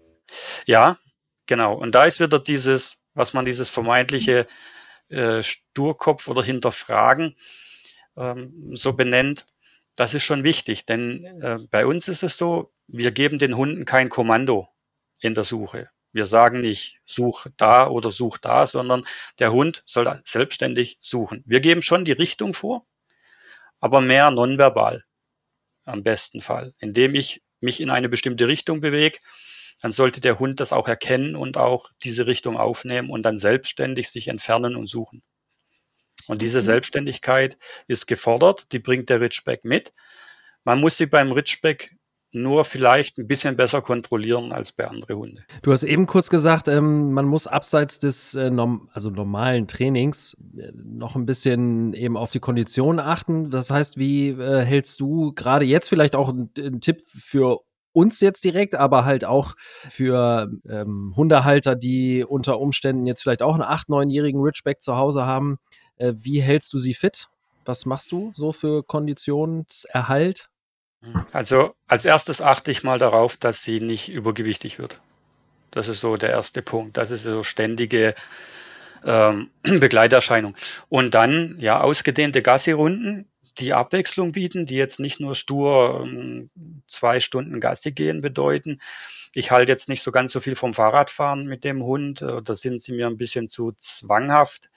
[0.65, 0.97] Ja,
[1.45, 1.73] genau.
[1.73, 4.47] Und da ist wieder dieses, was man dieses vermeintliche
[5.09, 7.35] äh, Sturkopf oder Hinterfragen
[8.15, 9.45] ähm, so benennt,
[9.97, 13.83] das ist schon wichtig, denn äh, bei uns ist es so, wir geben den Hunden
[13.83, 14.69] kein Kommando
[15.19, 15.89] in der Suche.
[16.17, 19.05] Wir sagen nicht, such da oder such da, sondern
[19.39, 21.43] der Hund soll selbstständig suchen.
[21.45, 22.85] Wir geben schon die Richtung vor,
[23.79, 25.05] aber mehr nonverbal
[25.85, 29.19] am besten Fall, indem ich mich in eine bestimmte Richtung bewege
[29.81, 34.09] dann sollte der Hund das auch erkennen und auch diese Richtung aufnehmen und dann selbstständig
[34.09, 35.21] sich entfernen und suchen.
[36.27, 36.65] Und diese mhm.
[36.65, 39.93] Selbstständigkeit ist gefordert, die bringt der Ridgeback mit.
[40.63, 41.95] Man muss sie beim Ridgeback
[42.31, 45.45] nur vielleicht ein bisschen besser kontrollieren als bei anderen Hunden.
[45.61, 50.37] Du hast eben kurz gesagt, ähm, man muss abseits des äh, norm also normalen Trainings
[50.57, 53.49] äh, noch ein bisschen eben auf die Konditionen achten.
[53.49, 57.61] Das heißt, wie äh, hältst du gerade jetzt vielleicht auch einen Tipp für
[57.93, 63.55] uns jetzt direkt, aber halt auch für ähm, Hundehalter, die unter Umständen jetzt vielleicht auch
[63.55, 65.57] einen acht, neunjährigen Ridgeback zu Hause haben.
[65.95, 67.27] Äh, wie hältst du sie fit?
[67.65, 70.49] Was machst du so für Konditionserhalt?
[71.31, 74.99] Also als erstes achte ich mal darauf, dass sie nicht übergewichtig wird.
[75.71, 76.97] Das ist so der erste Punkt.
[76.97, 78.15] Das ist so ständige
[79.05, 80.55] ähm, Begleiterscheinung.
[80.89, 83.27] Und dann ja ausgedehnte Gassi-Runden
[83.59, 86.49] die Abwechslung bieten, die jetzt nicht nur stur ähm,
[86.87, 88.79] zwei Stunden Gassi gehen bedeuten.
[89.33, 92.21] Ich halte jetzt nicht so ganz so viel vom Fahrradfahren mit dem Hund.
[92.21, 94.69] Äh, da sind sie mir ein bisschen zu zwanghaft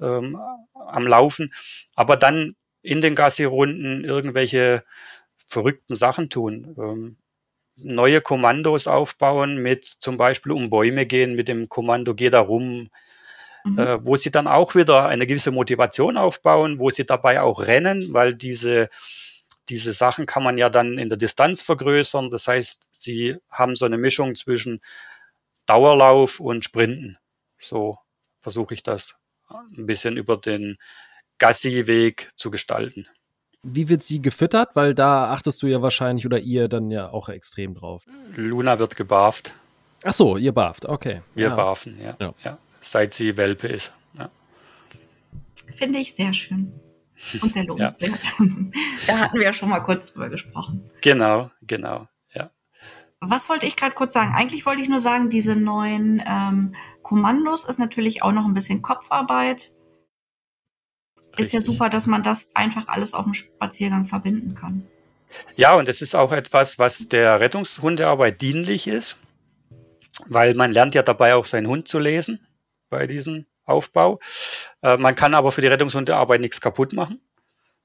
[0.00, 0.38] ähm,
[0.74, 1.52] am Laufen.
[1.94, 4.84] Aber dann in den Gassi-Runden irgendwelche
[5.48, 6.76] verrückten Sachen tun.
[6.78, 7.16] Ähm,
[7.76, 12.90] neue Kommandos aufbauen mit zum Beispiel um Bäume gehen, mit dem Kommando geh da rum,
[13.64, 13.78] mhm.
[13.78, 18.12] äh, wo sie dann auch wieder eine gewisse Motivation aufbauen, wo sie dabei auch rennen,
[18.12, 18.90] weil diese,
[19.68, 22.30] diese Sachen kann man ja dann in der Distanz vergrößern.
[22.30, 24.80] Das heißt, sie haben so eine Mischung zwischen
[25.66, 27.18] Dauerlauf und Sprinten.
[27.58, 27.98] So
[28.40, 29.16] versuche ich das
[29.48, 30.78] ein bisschen über den
[31.38, 33.08] Gassi-Weg zu gestalten.
[33.62, 34.70] Wie wird sie gefüttert?
[34.74, 38.04] Weil da achtest du ja wahrscheinlich oder ihr dann ja auch extrem drauf.
[38.34, 39.52] Luna wird gebarft.
[40.04, 41.22] Ach so, ihr barft, okay.
[41.34, 41.56] Wir ja.
[41.56, 42.16] barfen, ja.
[42.20, 42.34] ja.
[42.44, 42.58] ja.
[42.80, 43.92] Seit sie Welpe ist.
[44.16, 44.30] Ja.
[45.74, 46.72] Finde ich sehr schön.
[47.42, 48.20] Und sehr lobenswert.
[49.06, 50.84] da hatten wir ja schon mal kurz drüber gesprochen.
[51.00, 52.50] Genau, genau, ja.
[53.20, 54.32] Was wollte ich gerade kurz sagen?
[54.36, 58.82] Eigentlich wollte ich nur sagen, diese neuen ähm, Kommandos ist natürlich auch noch ein bisschen
[58.82, 59.72] Kopfarbeit.
[61.38, 64.86] Ist ja super, dass man das einfach alles auf dem Spaziergang verbinden kann.
[65.56, 69.16] Ja, und es ist auch etwas, was der Rettungshundearbeit dienlich ist,
[70.26, 72.46] weil man lernt ja dabei auch seinen Hund zu lesen
[72.88, 74.18] bei diesem Aufbau.
[74.82, 77.20] Äh, man kann aber für die Rettungshundearbeit nichts kaputt machen.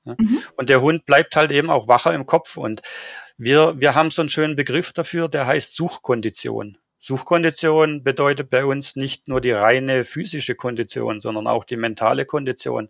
[0.05, 0.15] Ja?
[0.17, 0.41] Mhm.
[0.55, 2.57] Und der Hund bleibt halt eben auch wacher im Kopf.
[2.57, 2.81] Und
[3.37, 6.77] wir, wir haben so einen schönen Begriff dafür, der heißt Suchkondition.
[6.99, 12.89] Suchkondition bedeutet bei uns nicht nur die reine physische Kondition, sondern auch die mentale Kondition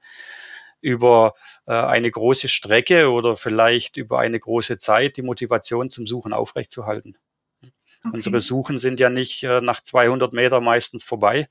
[0.84, 1.34] über
[1.66, 7.18] äh, eine große Strecke oder vielleicht über eine große Zeit die Motivation zum Suchen aufrechtzuerhalten.
[7.62, 8.12] Okay.
[8.14, 11.48] Unsere Suchen sind ja nicht äh, nach 200 Meter meistens vorbei,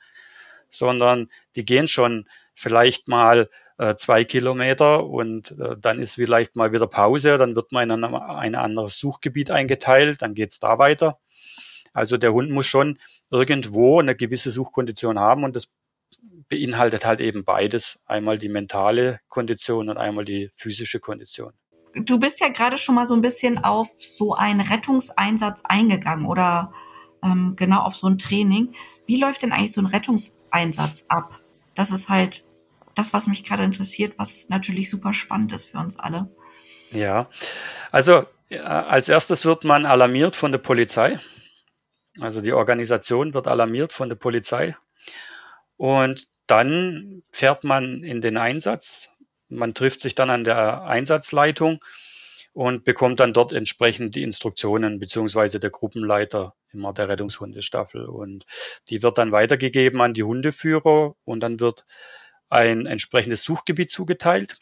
[0.70, 6.72] sondern die gehen schon vielleicht mal äh, zwei Kilometer und äh, dann ist vielleicht mal
[6.72, 11.18] wieder Pause, dann wird man in ein, ein anderes Suchgebiet eingeteilt, dann geht's da weiter.
[11.94, 12.98] Also der Hund muss schon
[13.30, 15.68] irgendwo eine gewisse Suchkondition haben und das
[16.48, 17.98] beinhaltet halt eben beides.
[18.06, 21.52] Einmal die mentale Kondition und einmal die physische Kondition.
[21.94, 26.72] Du bist ja gerade schon mal so ein bisschen auf so einen Rettungseinsatz eingegangen oder
[27.22, 28.74] ähm, genau auf so ein Training.
[29.06, 31.40] Wie läuft denn eigentlich so ein Rettungseinsatz ab?
[31.74, 32.44] Das ist halt
[32.94, 36.30] das, was mich gerade interessiert, was natürlich super spannend ist für uns alle.
[36.90, 37.28] Ja,
[37.90, 38.24] also
[38.60, 41.18] als erstes wird man alarmiert von der Polizei.
[42.20, 44.76] Also die Organisation wird alarmiert von der Polizei.
[45.82, 49.08] Und dann fährt man in den Einsatz.
[49.48, 51.84] Man trifft sich dann an der Einsatzleitung
[52.52, 58.04] und bekommt dann dort entsprechend die Instruktionen beziehungsweise der Gruppenleiter immer der Rettungshundestaffel.
[58.06, 58.46] Und
[58.90, 61.84] die wird dann weitergegeben an die Hundeführer und dann wird
[62.48, 64.58] ein entsprechendes Suchgebiet zugeteilt.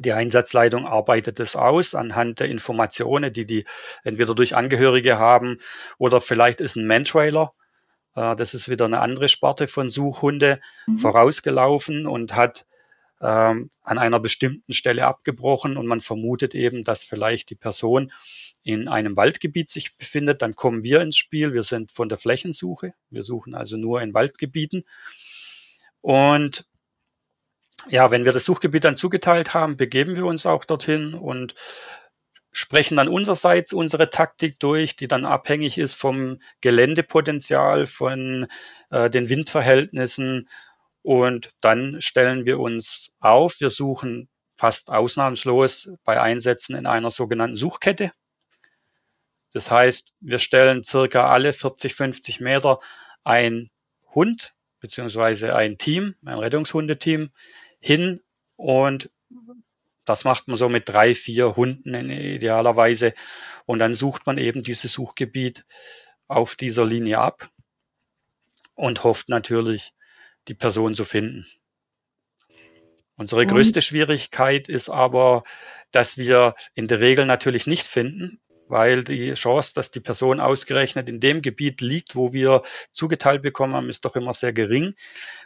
[0.00, 3.64] Die Einsatzleitung arbeitet es aus anhand der Informationen, die die
[4.04, 5.56] entweder durch Angehörige haben
[5.96, 7.54] oder vielleicht ist ein Mantrailer
[8.16, 10.98] das ist wieder eine andere Sparte von Suchhunde mhm.
[10.98, 12.66] vorausgelaufen und hat
[13.20, 18.12] ähm, an einer bestimmten Stelle abgebrochen und man vermutet eben, dass vielleicht die Person
[18.62, 20.42] in einem Waldgebiet sich befindet.
[20.42, 21.52] Dann kommen wir ins Spiel.
[21.52, 22.94] Wir sind von der Flächensuche.
[23.10, 24.84] Wir suchen also nur in Waldgebieten.
[26.00, 26.66] Und
[27.88, 31.54] ja, wenn wir das Suchgebiet dann zugeteilt haben, begeben wir uns auch dorthin und
[32.56, 38.46] sprechen dann unsererseits unsere Taktik durch, die dann abhängig ist vom Geländepotenzial, von
[38.90, 40.48] äh, den Windverhältnissen.
[41.02, 43.60] Und dann stellen wir uns auf.
[43.60, 48.10] Wir suchen fast ausnahmslos bei Einsätzen in einer sogenannten Suchkette.
[49.52, 52.80] Das heißt, wir stellen circa alle 40, 50 Meter
[53.22, 53.68] ein
[54.14, 57.32] Hund beziehungsweise ein Team, ein Rettungshundeteam
[57.80, 58.22] hin
[58.56, 59.10] und
[60.08, 63.12] das macht man so mit drei, vier Hunden idealerweise.
[63.66, 65.64] Und dann sucht man eben dieses Suchgebiet
[66.28, 67.50] auf dieser Linie ab
[68.74, 69.92] und hofft natürlich,
[70.48, 71.46] die Person zu finden.
[73.16, 75.42] Unsere größte Schwierigkeit ist aber,
[75.90, 81.08] dass wir in der Regel natürlich nicht finden, weil die Chance, dass die Person ausgerechnet
[81.08, 84.94] in dem Gebiet liegt, wo wir zugeteilt bekommen haben, ist doch immer sehr gering.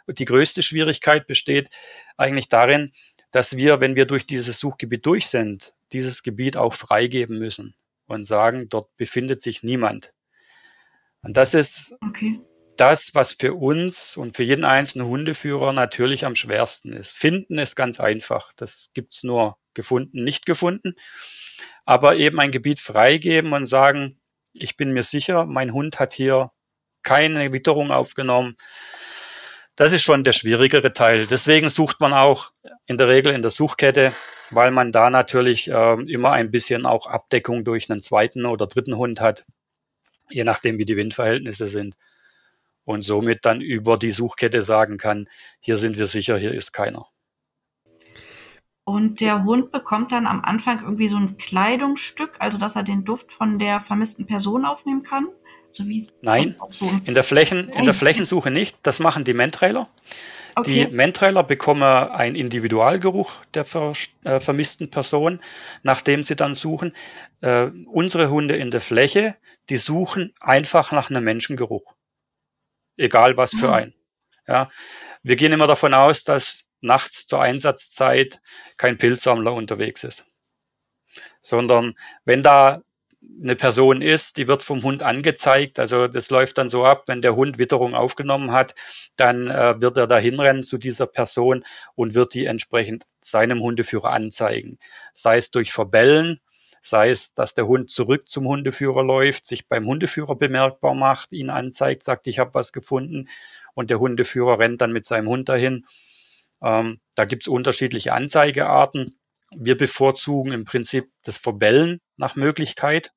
[0.05, 1.69] Und die größte Schwierigkeit besteht
[2.17, 2.91] eigentlich darin,
[3.31, 7.75] dass wir, wenn wir durch dieses Suchgebiet durch sind, dieses Gebiet auch freigeben müssen
[8.07, 10.13] und sagen, dort befindet sich niemand.
[11.23, 12.39] Und das ist okay.
[12.77, 17.11] das, was für uns und für jeden einzelnen Hundeführer natürlich am schwersten ist.
[17.11, 18.53] Finden ist ganz einfach.
[18.55, 20.95] Das gibt's nur gefunden, nicht gefunden.
[21.85, 24.19] Aber eben ein Gebiet freigeben und sagen,
[24.53, 26.51] ich bin mir sicher, mein Hund hat hier
[27.03, 28.57] keine Witterung aufgenommen.
[29.75, 31.27] Das ist schon der schwierigere Teil.
[31.27, 32.51] Deswegen sucht man auch
[32.85, 34.13] in der Regel in der Suchkette,
[34.49, 38.97] weil man da natürlich äh, immer ein bisschen auch Abdeckung durch einen zweiten oder dritten
[38.97, 39.45] Hund hat,
[40.29, 41.95] je nachdem wie die Windverhältnisse sind.
[42.83, 47.07] Und somit dann über die Suchkette sagen kann, hier sind wir sicher, hier ist keiner.
[48.83, 53.05] Und der Hund bekommt dann am Anfang irgendwie so ein Kleidungsstück, also dass er den
[53.05, 55.27] Duft von der vermissten Person aufnehmen kann.
[55.71, 55.83] So
[56.21, 58.77] Nein, so in, der Flächen, in der Flächensuche nicht.
[58.83, 59.89] Das machen die Mentrailer.
[60.55, 60.85] Okay.
[60.85, 63.93] Die Mentrailer bekommen einen Individualgeruch der ver,
[64.23, 65.39] äh, vermissten Person,
[65.83, 66.95] nachdem sie dann suchen.
[67.41, 69.37] Äh, unsere Hunde in der Fläche,
[69.69, 71.93] die suchen einfach nach einem Menschengeruch.
[72.97, 73.73] Egal was für mhm.
[73.73, 73.93] ein.
[74.47, 74.69] Ja.
[75.23, 78.41] Wir gehen immer davon aus, dass nachts zur Einsatzzeit
[78.75, 80.25] kein Pilzsammler unterwegs ist.
[81.39, 81.95] Sondern
[82.25, 82.81] wenn da
[83.41, 85.79] eine Person ist, die wird vom Hund angezeigt.
[85.79, 88.75] Also das läuft dann so ab, wenn der Hund Witterung aufgenommen hat,
[89.15, 91.63] dann äh, wird er da hinrennen zu dieser Person
[91.95, 94.79] und wird die entsprechend seinem Hundeführer anzeigen.
[95.13, 96.39] Sei es durch Verbellen,
[96.81, 101.49] sei es, dass der Hund zurück zum Hundeführer läuft, sich beim Hundeführer bemerkbar macht, ihn
[101.49, 103.27] anzeigt, sagt, ich habe was gefunden
[103.75, 105.85] und der Hundeführer rennt dann mit seinem Hund dahin.
[106.61, 109.15] Ähm, da gibt es unterschiedliche Anzeigearten.
[109.55, 113.11] Wir bevorzugen im Prinzip das Verbellen nach Möglichkeit,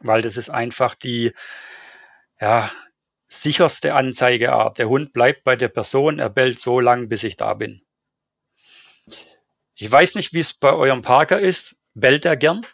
[0.00, 1.32] weil das ist einfach die
[2.40, 2.70] ja,
[3.28, 4.78] sicherste Anzeigeart.
[4.78, 7.82] Der Hund bleibt bei der Person, er bellt so lang, bis ich da bin.
[9.74, 11.76] Ich weiß nicht, wie es bei eurem Parker ist.
[11.92, 12.64] Bellt er gern?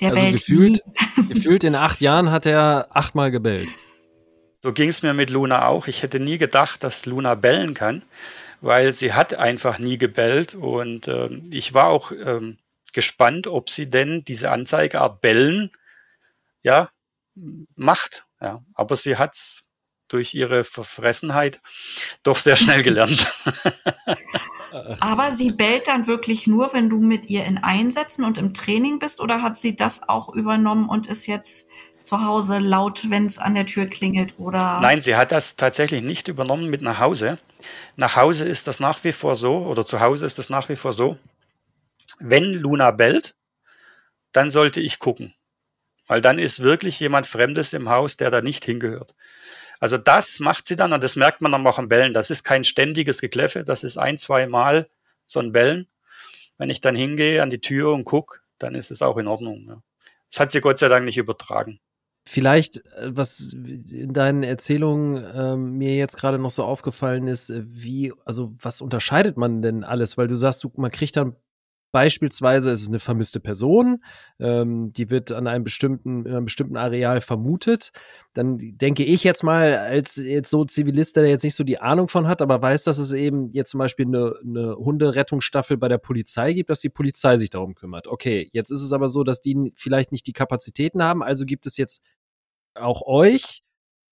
[0.00, 0.82] Der also gefühlt,
[1.28, 3.68] gefühlt in acht Jahren hat er achtmal gebellt.
[4.62, 5.86] So ging es mir mit Luna auch.
[5.86, 8.02] Ich hätte nie gedacht, dass Luna bellen kann
[8.60, 12.58] weil sie hat einfach nie gebellt und äh, ich war auch ähm,
[12.92, 15.70] gespannt, ob sie denn diese Anzeigeart Bellen
[16.62, 16.90] ja
[17.76, 18.26] macht.
[18.40, 19.62] Ja, aber sie hat's
[20.08, 21.60] durch ihre Verfressenheit
[22.22, 23.26] doch sehr schnell gelernt.
[25.00, 28.98] Aber sie bellt dann wirklich nur, wenn du mit ihr in Einsätzen und im Training
[28.98, 31.68] bist, oder hat sie das auch übernommen und ist jetzt
[32.02, 34.80] zu Hause laut, wenn es an der Tür klingelt oder?
[34.80, 37.38] Nein, sie hat das tatsächlich nicht übernommen mit nach Hause.
[37.96, 40.76] Nach Hause ist das nach wie vor so, oder zu Hause ist das nach wie
[40.76, 41.18] vor so.
[42.20, 43.34] Wenn Luna bellt,
[44.32, 45.34] dann sollte ich gucken.
[46.06, 49.14] Weil dann ist wirklich jemand Fremdes im Haus, der da nicht hingehört.
[49.80, 52.12] Also das macht sie dann, und das merkt man dann auch am Bellen.
[52.12, 54.88] Das ist kein ständiges Gekläffe, das ist ein, zwei Mal
[55.26, 55.88] so ein Bellen.
[56.58, 59.66] Wenn ich dann hingehe an die Tür und gucke, dann ist es auch in Ordnung.
[59.66, 59.82] Ja.
[60.30, 61.80] Das hat sie Gott sei Dank nicht übertragen.
[62.26, 67.62] Vielleicht, äh, was in deinen Erzählungen äh, mir jetzt gerade noch so aufgefallen ist, äh,
[67.66, 70.18] wie, also was unterscheidet man denn alles?
[70.18, 71.34] Weil du sagst, du, man kriegt dann
[71.92, 74.04] Beispielsweise ist es eine vermisste Person,
[74.38, 77.92] ähm, die wird an einem bestimmten, in einem bestimmten Areal vermutet.
[78.32, 82.08] Dann denke ich jetzt mal, als jetzt so Zivilist, der jetzt nicht so die Ahnung
[82.08, 85.98] von hat, aber weiß, dass es eben jetzt zum Beispiel eine, eine Hunderettungsstaffel bei der
[85.98, 88.06] Polizei gibt, dass die Polizei sich darum kümmert.
[88.06, 91.66] Okay, jetzt ist es aber so, dass die vielleicht nicht die Kapazitäten haben, also gibt
[91.66, 92.02] es jetzt
[92.74, 93.62] auch euch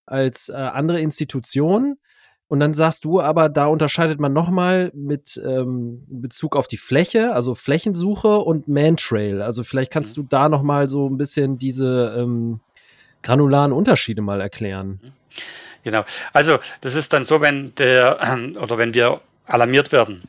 [0.05, 1.97] als äh, andere Institution,
[2.49, 7.33] und dann sagst du aber, da unterscheidet man nochmal mit ähm, Bezug auf die Fläche,
[7.33, 9.43] also Flächensuche und Mantrail.
[9.43, 10.23] Also vielleicht kannst mhm.
[10.23, 12.59] du da nochmal so ein bisschen diese ähm,
[13.21, 14.99] granularen Unterschiede mal erklären.
[15.01, 15.11] Mhm.
[15.83, 16.03] Genau.
[16.33, 18.17] Also das ist dann so, wenn der
[18.59, 20.23] oder wenn wir alarmiert werden,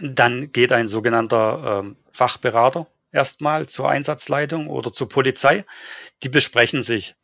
[0.00, 5.64] dann geht ein sogenannter ähm, Fachberater erstmal zur Einsatzleitung oder zur Polizei.
[6.22, 7.16] Die besprechen sich.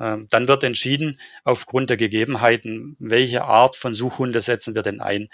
[0.00, 5.28] Ähm, dann wird entschieden, aufgrund der Gegebenheiten, welche Art von Suchhunde setzen wir denn ein.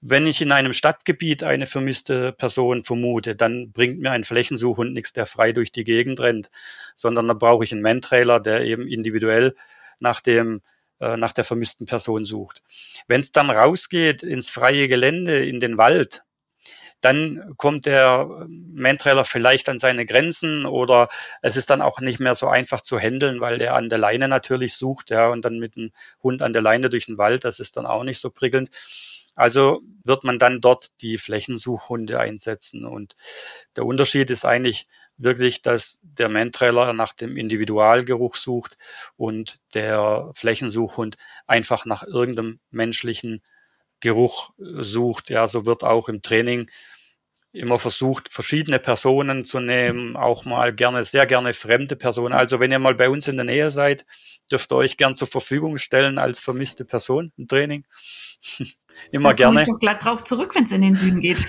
[0.00, 5.12] Wenn ich in einem Stadtgebiet eine vermisste Person vermute, dann bringt mir ein Flächensuchhund nichts,
[5.12, 6.50] der frei durch die Gegend rennt,
[6.94, 9.54] sondern da brauche ich einen Mantrailer, der eben individuell
[9.98, 10.62] nach dem
[11.00, 12.62] äh, nach der vermissten Person sucht.
[13.06, 16.22] Wenn es dann rausgeht ins freie Gelände, in den Wald,
[17.06, 21.08] dann kommt der Mantrailer vielleicht an seine Grenzen oder
[21.40, 24.26] es ist dann auch nicht mehr so einfach zu handeln, weil der an der Leine
[24.26, 27.60] natürlich sucht, ja, und dann mit dem Hund an der Leine durch den Wald, das
[27.60, 28.70] ist dann auch nicht so prickelnd.
[29.36, 32.84] Also wird man dann dort die Flächensuchhunde einsetzen.
[32.84, 33.14] Und
[33.76, 38.76] der Unterschied ist eigentlich wirklich, dass der Mantrailer nach dem Individualgeruch sucht
[39.16, 43.42] und der Flächensuchhund einfach nach irgendeinem menschlichen
[44.00, 45.30] Geruch sucht.
[45.30, 46.68] Ja, so wird auch im Training
[47.56, 52.34] immer versucht, verschiedene Personen zu nehmen, auch mal gerne, sehr gerne fremde Personen.
[52.34, 54.04] Also wenn ihr mal bei uns in der Nähe seid,
[54.50, 57.84] dürft ihr euch gern zur Verfügung stellen als vermisste Person im Training.
[59.10, 59.62] immer da gerne.
[59.62, 61.38] Ich doch glatt drauf zurück, wenn es in den Süden geht.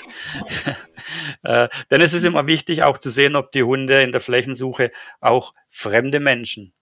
[1.43, 4.91] äh, denn es ist immer wichtig, auch zu sehen, ob die Hunde in der Flächensuche
[5.19, 6.73] auch fremde Menschen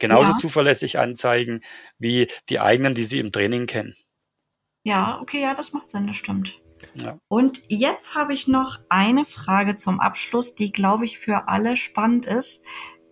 [0.00, 0.38] genauso ja.
[0.38, 1.60] zuverlässig anzeigen
[1.98, 3.94] wie die eigenen, die sie im Training kennen.
[4.82, 6.58] Ja, okay, ja, das macht Sinn, das stimmt.
[6.94, 7.18] Ja.
[7.28, 12.26] Und jetzt habe ich noch eine Frage zum Abschluss, die, glaube ich, für alle spannend
[12.26, 12.62] ist.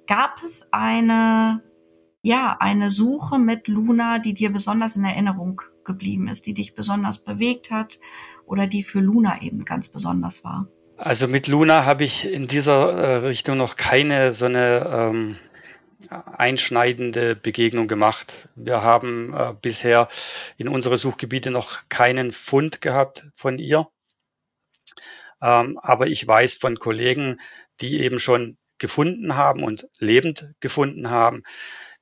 [0.07, 1.63] Gab es eine,
[2.23, 7.19] ja, eine Suche mit Luna, die dir besonders in Erinnerung geblieben ist, die dich besonders
[7.19, 7.99] bewegt hat
[8.47, 10.67] oder die für Luna eben ganz besonders war?
[10.97, 15.37] Also mit Luna habe ich in dieser äh, Richtung noch keine so eine ähm,
[16.11, 18.49] einschneidende Begegnung gemacht.
[18.55, 20.09] Wir haben äh, bisher
[20.57, 23.89] in unsere Suchgebiete noch keinen Fund gehabt von ihr.
[25.43, 27.41] Ähm, aber ich weiß von Kollegen,
[27.81, 31.43] die eben schon gefunden haben und lebend gefunden haben,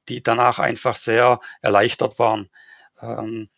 [0.09, 2.51] die danach einfach sehr erleichtert waren.
[3.01, 3.49] Ähm,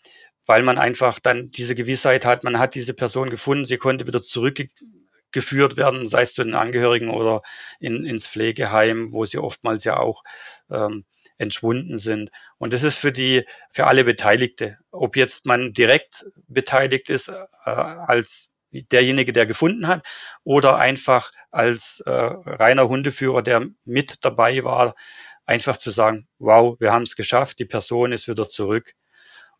[0.46, 4.22] weil man einfach dann diese Gewissheit hat, man hat diese Person gefunden, sie konnte wieder
[4.22, 4.62] zurück
[5.32, 7.42] geführt werden, sei es zu den Angehörigen oder
[7.80, 10.22] in, ins Pflegeheim, wo sie oftmals ja auch
[10.70, 11.04] ähm,
[11.38, 12.30] entschwunden sind.
[12.58, 17.46] Und das ist für die, für alle Beteiligte, ob jetzt man direkt beteiligt ist äh,
[17.64, 20.06] als derjenige, der gefunden hat,
[20.44, 24.94] oder einfach als äh, reiner Hundeführer, der mit dabei war,
[25.46, 28.92] einfach zu sagen, wow, wir haben es geschafft, die Person ist wieder zurück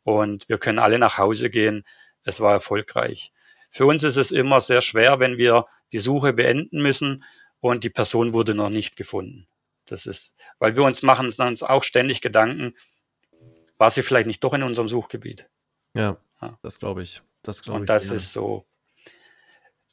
[0.03, 1.85] und wir können alle nach Hause gehen.
[2.25, 3.33] Es war erfolgreich.
[3.71, 7.25] Für uns ist es immer sehr schwer, wenn wir die Suche beenden müssen
[7.61, 9.47] und die Person wurde noch nicht gefunden.
[9.87, 12.75] Das ist, weil wir uns machen uns auch ständig Gedanken,
[13.79, 15.49] war sie vielleicht nicht doch in unserem Suchgebiet?
[15.95, 16.59] Ja, ja.
[16.63, 17.23] das glaube ich.
[17.43, 17.81] Das glaube ich.
[17.81, 18.67] Und das ist so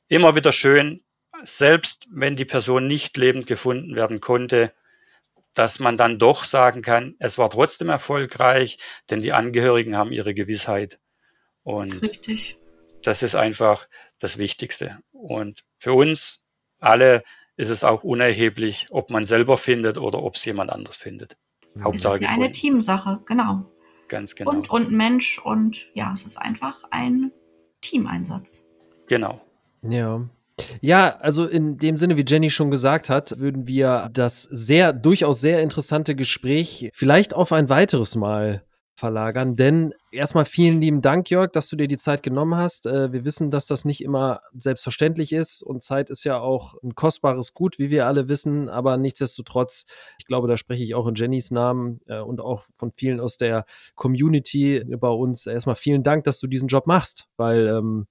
[0.08, 1.04] immer wieder schön,
[1.44, 4.74] selbst wenn die Person nicht lebend gefunden werden konnte,
[5.54, 8.78] dass man dann doch sagen kann, es war trotzdem erfolgreich,
[9.10, 11.00] denn die Angehörigen haben ihre Gewissheit.
[11.64, 12.58] Und Richtig.
[13.06, 13.88] Das ist einfach
[14.20, 14.98] das Wichtigste.
[15.12, 16.40] Und für uns
[16.80, 17.24] alle
[17.56, 21.38] ist es auch unerheblich, ob man selber findet oder ob es jemand anders findet.
[21.82, 23.66] Hauptsache es ist ja eine Teamsache, genau.
[24.08, 24.50] Ganz genau.
[24.50, 27.32] Und, und Mensch und ja, es ist einfach ein
[27.82, 28.66] Teameinsatz.
[29.08, 29.40] Genau.
[29.84, 30.28] Ja.
[30.82, 35.42] Ja, also in dem Sinne, wie Jenny schon gesagt hat, würden wir das sehr, durchaus
[35.42, 38.64] sehr interessante Gespräch vielleicht auf ein weiteres Mal
[38.96, 39.56] verlagern.
[39.56, 42.88] Denn erstmal vielen lieben Dank, Jörg, dass du dir die Zeit genommen hast.
[42.88, 46.96] Äh, wir wissen, dass das nicht immer selbstverständlich ist und Zeit ist ja auch ein
[46.96, 48.70] kostbares Gut, wie wir alle wissen.
[48.70, 49.86] Aber nichtsdestotrotz,
[50.18, 53.38] ich glaube, da spreche ich auch in Jennys Namen äh, und auch von vielen aus
[53.38, 53.66] der
[53.96, 55.46] Community bei uns.
[55.46, 58.08] Erstmal vielen Dank, dass du diesen Job machst, weil ähm,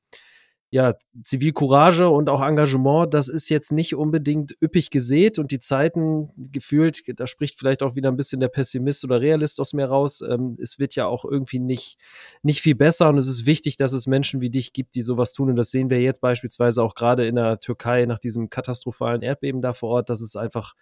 [0.75, 6.31] ja, Zivilcourage und auch Engagement, das ist jetzt nicht unbedingt üppig gesät und die Zeiten
[6.51, 10.21] gefühlt, da spricht vielleicht auch wieder ein bisschen der Pessimist oder Realist aus mir raus.
[10.21, 11.97] Ähm, es wird ja auch irgendwie nicht,
[12.43, 15.33] nicht viel besser und es ist wichtig, dass es Menschen wie dich gibt, die sowas
[15.33, 19.23] tun und das sehen wir jetzt beispielsweise auch gerade in der Türkei nach diesem katastrophalen
[19.23, 20.75] Erdbeben da vor Ort, dass es einfach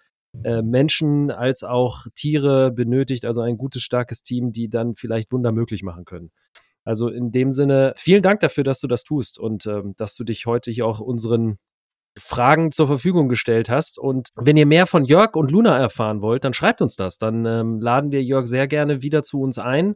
[0.42, 5.52] äh, Menschen als auch Tiere benötigt, also ein gutes, starkes Team, die dann vielleicht Wunder
[5.52, 6.30] möglich machen können.
[6.84, 10.24] Also in dem Sinne, vielen Dank dafür, dass du das tust und ähm, dass du
[10.24, 11.58] dich heute hier auch unseren
[12.18, 13.98] Fragen zur Verfügung gestellt hast.
[13.98, 17.18] Und wenn ihr mehr von Jörg und Luna erfahren wollt, dann schreibt uns das.
[17.18, 19.94] Dann ähm, laden wir Jörg sehr gerne wieder zu uns ein.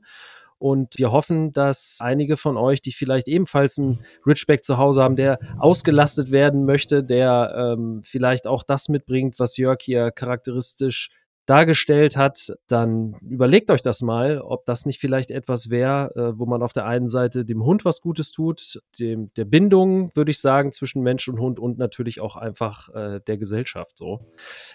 [0.59, 5.17] Und wir hoffen, dass einige von euch, die vielleicht ebenfalls einen Richback zu Hause haben,
[5.17, 11.11] der ausgelastet werden möchte, der ähm, vielleicht auch das mitbringt, was Jörg hier charakteristisch
[11.47, 16.47] dargestellt hat, dann überlegt euch das mal, ob das nicht vielleicht etwas wäre, äh, wo
[16.47, 20.41] man auf der einen Seite dem Hund was Gutes tut, dem, der Bindung, würde ich
[20.41, 24.21] sagen, zwischen Mensch und Hund und natürlich auch einfach äh, der Gesellschaft so.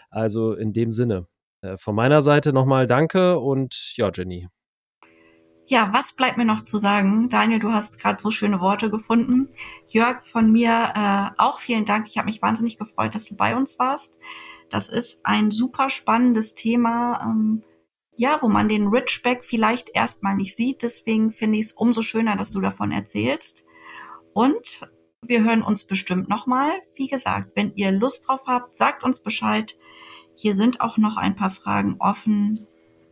[0.10, 1.28] Also in dem Sinne.
[1.62, 4.48] Äh, von meiner Seite nochmal danke und ja, Jenny.
[5.68, 7.30] Ja, was bleibt mir noch zu sagen?
[7.30, 9.48] Daniel, du hast gerade so schöne Worte gefunden.
[9.88, 12.08] Jörg, von mir äh, auch vielen Dank.
[12.10, 14.18] Ich habe mich wahnsinnig gefreut, dass du bei uns warst.
[14.72, 17.62] Das ist ein super spannendes Thema, ähm,
[18.16, 20.82] ja, wo man den Ridgeback vielleicht erstmal nicht sieht.
[20.82, 23.66] Deswegen finde ich es umso schöner, dass du davon erzählst.
[24.34, 24.82] Und
[25.22, 26.72] wir hören uns bestimmt nochmal.
[26.96, 29.78] Wie gesagt, wenn ihr Lust drauf habt, sagt uns Bescheid.
[30.36, 32.66] Hier sind auch noch ein paar Fragen offen,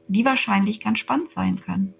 [0.07, 1.93] die wahrscheinlich ganz spannend sein können.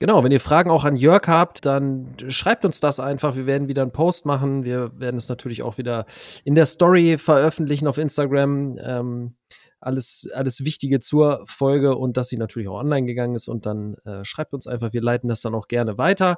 [0.00, 3.34] Genau, wenn ihr Fragen auch an Jörg habt, dann schreibt uns das einfach.
[3.34, 4.64] Wir werden wieder einen Post machen.
[4.64, 6.06] Wir werden es natürlich auch wieder
[6.44, 8.78] in der Story veröffentlichen auf Instagram.
[8.80, 9.34] Ähm,
[9.80, 13.48] alles, alles Wichtige zur Folge und dass sie natürlich auch online gegangen ist.
[13.48, 16.36] Und dann äh, schreibt uns einfach, wir leiten das dann auch gerne weiter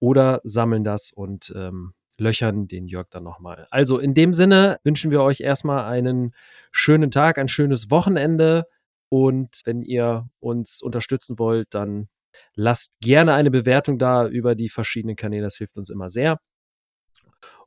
[0.00, 3.66] oder sammeln das und ähm, löchern den Jörg dann nochmal.
[3.70, 6.34] Also in dem Sinne wünschen wir euch erstmal einen
[6.70, 8.66] schönen Tag, ein schönes Wochenende.
[9.08, 12.08] Und wenn ihr uns unterstützen wollt, dann
[12.54, 16.38] Lasst gerne eine Bewertung da über die verschiedenen Kanäle, das hilft uns immer sehr.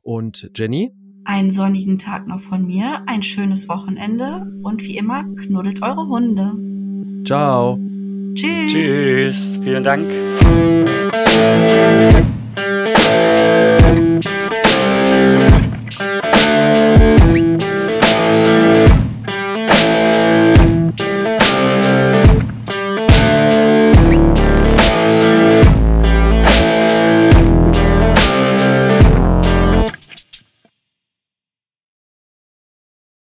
[0.02, 0.92] Und Jenny?
[1.24, 6.52] Einen sonnigen Tag noch von mir, ein schönes Wochenende und wie immer knuddelt eure Hunde.
[7.26, 7.78] Ciao.
[8.34, 8.72] Tschüss.
[8.72, 9.60] Tschüss.
[9.62, 10.06] Vielen Dank.